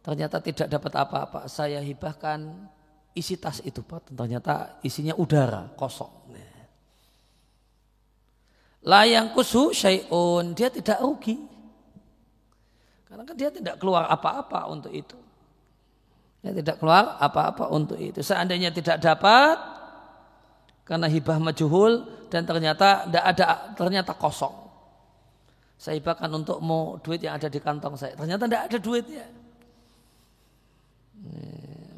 ternyata 0.00 0.40
tidak 0.40 0.68
dapat 0.72 0.92
apa-apa. 0.96 1.40
Saya 1.50 1.80
hibahkan 1.80 2.68
isi 3.16 3.36
tas 3.40 3.64
itu, 3.64 3.80
Pak. 3.84 4.12
Ternyata 4.12 4.80
isinya 4.84 5.16
udara, 5.16 5.72
kosong. 5.74 6.26
Layang 8.86 9.34
kusu 9.34 9.74
syai'un, 9.74 10.54
dia 10.54 10.70
tidak 10.70 11.02
rugi. 11.02 11.34
Karena 13.10 13.26
kan 13.26 13.34
dia 13.34 13.50
tidak 13.50 13.82
keluar 13.82 14.06
apa-apa 14.06 14.70
untuk 14.70 14.94
itu. 14.94 15.18
Ya, 16.46 16.54
tidak 16.54 16.78
keluar 16.78 17.18
apa-apa 17.18 17.66
untuk 17.74 17.98
itu. 17.98 18.22
Seandainya 18.22 18.70
tidak 18.70 19.02
dapat 19.02 19.58
karena 20.86 21.10
hibah 21.10 21.42
majuhul 21.42 22.06
dan 22.30 22.46
ternyata 22.46 23.10
tidak 23.10 23.24
ada 23.26 23.46
ternyata 23.74 24.14
kosong. 24.14 24.65
Saya 25.76 26.00
hibahkan 26.00 26.32
untukmu 26.32 27.04
duit 27.04 27.20
yang 27.20 27.36
ada 27.36 27.52
di 27.52 27.60
kantong 27.60 28.00
saya. 28.00 28.16
Ternyata 28.16 28.48
tidak 28.48 28.62
ada 28.72 28.78
duitnya. 28.80 29.26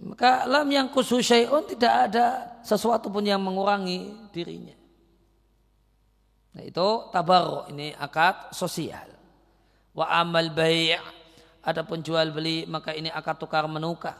Maka 0.02 0.50
lam 0.50 0.66
yang 0.66 0.90
khusus 0.90 1.22
syai'un 1.22 1.62
tidak 1.62 2.10
ada 2.10 2.58
sesuatu 2.66 3.06
pun 3.06 3.22
yang 3.22 3.38
mengurangi 3.38 4.30
dirinya. 4.34 4.74
Nah 6.58 6.62
itu 6.66 6.88
tabaruk, 7.14 7.70
ini 7.70 7.94
akad 7.94 8.50
sosial. 8.50 9.06
Wa 9.94 10.10
amal 10.18 10.50
bai' 10.50 10.98
adapun 11.62 12.02
jual 12.02 12.34
beli 12.34 12.66
maka 12.66 12.94
ini 12.94 13.12
akad 13.14 13.38
tukar 13.38 13.66
menukar 13.70 14.16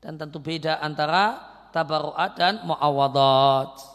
dan 0.00 0.20
tentu 0.20 0.40
beda 0.40 0.80
antara 0.80 1.36
tabaruat 1.72 2.32
dan 2.36 2.60
muawadat. 2.64 3.93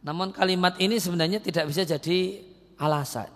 Namun 0.00 0.32
kalimat 0.32 0.80
ini 0.80 0.96
sebenarnya 0.96 1.44
tidak 1.44 1.68
bisa 1.68 1.84
jadi 1.84 2.40
alasan. 2.80 3.28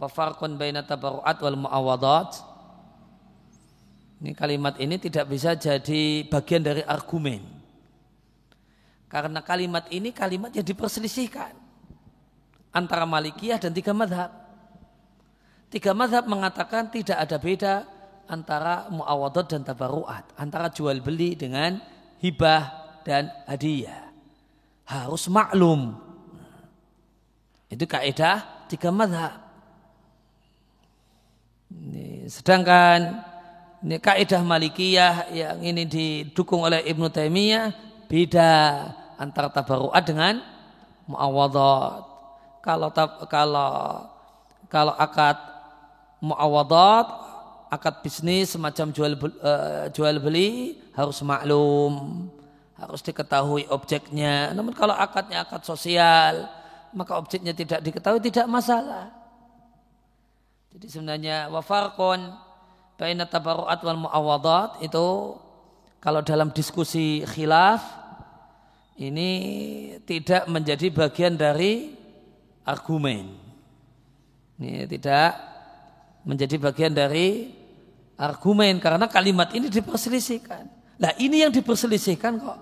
Wafarkun 0.00 0.56
baina 0.56 0.80
tabaruat 0.80 1.36
wal 1.44 1.58
muawadat. 1.60 2.30
Ini 4.24 4.32
kalimat 4.32 4.80
ini 4.80 4.96
tidak 4.96 5.28
bisa 5.28 5.52
jadi 5.52 6.24
bagian 6.24 6.64
dari 6.64 6.80
argumen. 6.80 7.44
Karena 9.12 9.44
kalimat 9.44 9.84
ini 9.92 10.10
kalimat 10.10 10.50
yang 10.56 10.64
diperselisihkan 10.64 11.52
antara 12.74 13.04
Malikiyah 13.06 13.60
dan 13.60 13.70
tiga 13.70 13.92
madhab. 13.94 14.32
Tiga 15.70 15.92
mazhab 15.94 16.26
mengatakan 16.26 16.90
tidak 16.90 17.18
ada 17.18 17.36
beda 17.38 17.74
antara 18.26 18.88
muawadat 18.90 19.46
dan 19.52 19.62
tabaruat, 19.62 20.24
antara 20.34 20.72
jual 20.72 20.98
beli 21.04 21.36
dengan 21.36 21.78
hibah 22.18 22.72
dan 23.04 23.28
hadiah. 23.46 24.03
Harus 24.84 25.26
maklum. 25.32 25.96
Itu 27.72 27.88
kaidah 27.88 28.44
tiga 28.68 28.92
mazhab. 28.92 29.40
Sedangkan 32.28 33.24
ini 33.84 34.00
kaidah 34.00 34.40
Malikiyah 34.40 35.28
yang 35.34 35.58
ini 35.60 35.84
didukung 35.84 36.64
oleh 36.64 36.80
Ibnu 36.88 37.12
Taimiyah 37.12 37.74
beda 38.08 38.52
antara 39.20 39.52
tabaruat 39.52 40.04
dengan 40.04 40.40
muawadat. 41.04 42.02
Kalau 42.64 42.88
kalau 43.28 43.72
kalau 44.72 44.94
akad 44.96 45.36
muawadat 46.24 47.06
akad 47.68 48.00
bisnis 48.00 48.56
semacam 48.56 48.88
jual 48.94 49.12
uh, 49.44 49.92
jual 49.92 50.16
beli 50.16 50.80
harus 50.96 51.20
maklum 51.20 52.24
harus 52.74 53.00
diketahui 53.02 53.70
objeknya. 53.70 54.50
Namun 54.54 54.74
kalau 54.74 54.94
akadnya 54.94 55.46
akad 55.46 55.62
sosial 55.62 56.46
maka 56.94 57.18
objeknya 57.18 57.54
tidak 57.54 57.82
diketahui 57.82 58.22
tidak 58.22 58.46
masalah. 58.46 59.10
Jadi 60.74 60.86
sebenarnya 60.90 61.50
wafarkon 61.54 62.34
baina 62.98 63.26
tabaruat 63.26 63.78
wal 63.82 64.00
muawadat 64.06 64.82
itu 64.82 65.38
kalau 66.02 66.20
dalam 66.22 66.50
diskusi 66.50 67.22
khilaf 67.26 67.82
ini 68.98 69.30
tidak 70.06 70.46
menjadi 70.46 70.90
bagian 70.90 71.34
dari 71.34 71.94
argumen. 72.66 73.34
Ini 74.58 74.86
tidak 74.86 75.34
menjadi 76.22 76.56
bagian 76.62 76.94
dari 76.94 77.50
argumen 78.14 78.78
karena 78.78 79.10
kalimat 79.10 79.50
ini 79.50 79.66
diperselisihkan. 79.66 80.73
Nah 80.98 81.12
ini 81.18 81.42
yang 81.42 81.52
diperselisihkan 81.52 82.38
kok. 82.38 82.58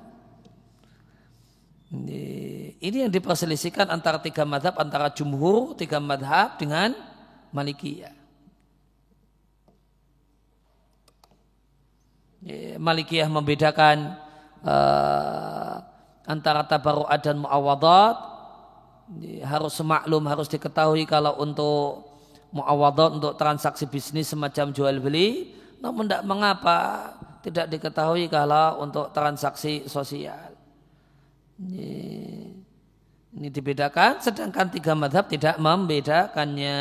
Ini 2.83 3.07
yang 3.07 3.12
diperselisihkan 3.12 3.93
antara 3.93 4.16
tiga 4.18 4.49
madhab, 4.49 4.74
antara 4.80 5.12
jumhur, 5.12 5.76
tiga 5.76 6.01
madhab 6.01 6.57
dengan 6.57 6.97
malikiyah. 7.53 8.16
Malikiyah 12.80 13.30
membedakan 13.30 14.18
uh, 14.66 15.78
antara 16.26 16.66
tabaru'at 16.66 17.20
dan 17.22 17.39
muawadat 17.39 18.16
harus 19.47 19.76
semaklum 19.76 20.24
harus 20.26 20.49
diketahui 20.49 21.05
kalau 21.05 21.39
untuk 21.39 22.09
muawadot 22.55 23.20
untuk 23.20 23.33
transaksi 23.37 23.85
bisnis 23.87 24.30
semacam 24.30 24.72
jual 24.72 24.97
beli 25.03 25.57
namun 25.83 26.07
tidak 26.07 26.24
mengapa 26.24 26.78
tidak 27.43 27.66
diketahui 27.68 28.30
kalau 28.30 28.80
untuk 28.80 29.11
transaksi 29.11 29.84
sosial. 29.90 30.55
Ini, 31.59 31.90
ini 33.36 33.49
dibedakan 33.51 34.22
sedangkan 34.22 34.70
tiga 34.70 34.95
madhab 34.95 35.26
tidak 35.26 35.59
membedakannya. 35.59 36.80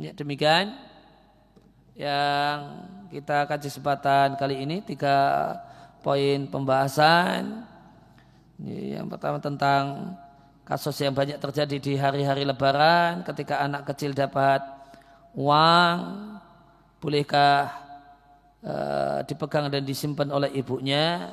Ya, 0.00 0.12
demikian 0.16 0.72
yang 1.92 2.56
kita 3.12 3.44
kaji 3.44 3.68
kesempatan 3.68 4.40
kali 4.40 4.64
ini 4.64 4.80
tiga 4.80 5.52
poin 6.00 6.48
pembahasan. 6.48 7.68
Yang 8.60 9.06
pertama 9.12 9.38
tentang 9.40 10.16
kasus 10.64 10.96
yang 11.02 11.12
banyak 11.12 11.42
terjadi 11.42 11.76
di 11.82 11.92
hari-hari 11.98 12.46
lebaran 12.46 13.26
ketika 13.26 13.58
anak 13.58 13.90
kecil 13.90 14.14
dapat 14.14 14.62
uang 15.34 16.29
bolehkah 17.00 17.72
uh, 18.60 19.18
dipegang 19.24 19.72
dan 19.72 19.82
disimpan 19.82 20.28
oleh 20.28 20.52
ibunya? 20.52 21.32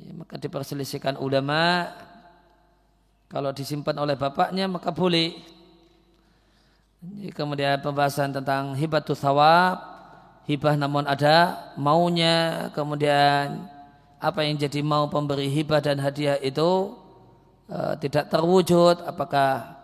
Ya, 0.00 0.10
maka 0.16 0.40
diperselisihkan 0.40 1.20
ulama. 1.20 1.92
Kalau 3.28 3.52
disimpan 3.52 3.94
oleh 4.00 4.16
bapaknya 4.16 4.66
maka 4.66 4.90
boleh. 4.90 5.36
Kemudian 7.36 7.78
pembahasan 7.84 8.34
tentang 8.34 8.74
hibatul 8.74 9.14
thawab 9.14 9.78
hibah 10.48 10.74
namun 10.74 11.04
ada 11.04 11.70
maunya. 11.76 12.70
Kemudian 12.72 13.68
apa 14.16 14.40
yang 14.42 14.56
jadi 14.56 14.80
mau 14.80 15.06
pemberi 15.12 15.52
hibah 15.52 15.84
dan 15.84 16.00
hadiah 16.00 16.40
itu 16.40 16.96
uh, 17.68 17.94
tidak 18.00 18.32
terwujud. 18.32 19.04
Apakah 19.04 19.76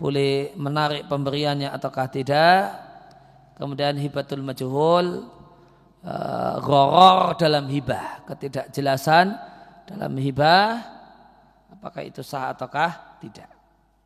boleh 0.00 0.56
menarik 0.56 1.04
pemberiannya 1.10 1.68
ataukah 1.72 2.08
tidak 2.08 2.85
kemudian 3.56 3.96
hibatul 3.96 4.44
majhul 4.44 5.26
uh, 6.04 6.56
goror 6.60 7.34
dalam 7.40 7.66
hibah 7.66 8.22
ketidakjelasan 8.28 9.34
dalam 9.88 10.12
hibah 10.20 10.84
apakah 11.72 12.02
itu 12.04 12.20
sah 12.20 12.52
ataukah 12.52 13.18
tidak. 13.18 13.50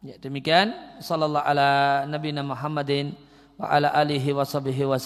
Ya 0.00 0.16
demikian. 0.16 0.72
Sallallahu 1.00 1.44
ala 1.44 1.68
nabiyina 2.08 2.40
Muhammadin 2.40 3.12
wa 3.60 3.68
ala 3.68 3.92
alihi 3.92 4.32
wa 4.32 4.48
sahbihi 4.48 4.88
wa 4.88 4.96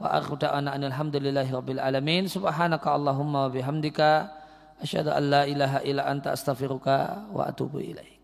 akhiru 0.00 0.40
da'wana 0.40 0.76
alhamdulillahi 0.80 1.52
rabbil 1.52 1.80
alamin. 1.80 2.24
Subhanaka 2.24 2.96
allahumma 2.96 3.48
wa 3.48 3.52
bihamdika 3.52 4.32
asyhadu 4.80 5.12
an 5.12 5.24
la 5.28 5.42
ilaha 5.44 5.84
illa 5.84 6.08
anta 6.08 6.32
astaghfiruka 6.32 7.28
wa 7.28 7.44
atubu 7.48 7.84
ilaik 7.84 8.19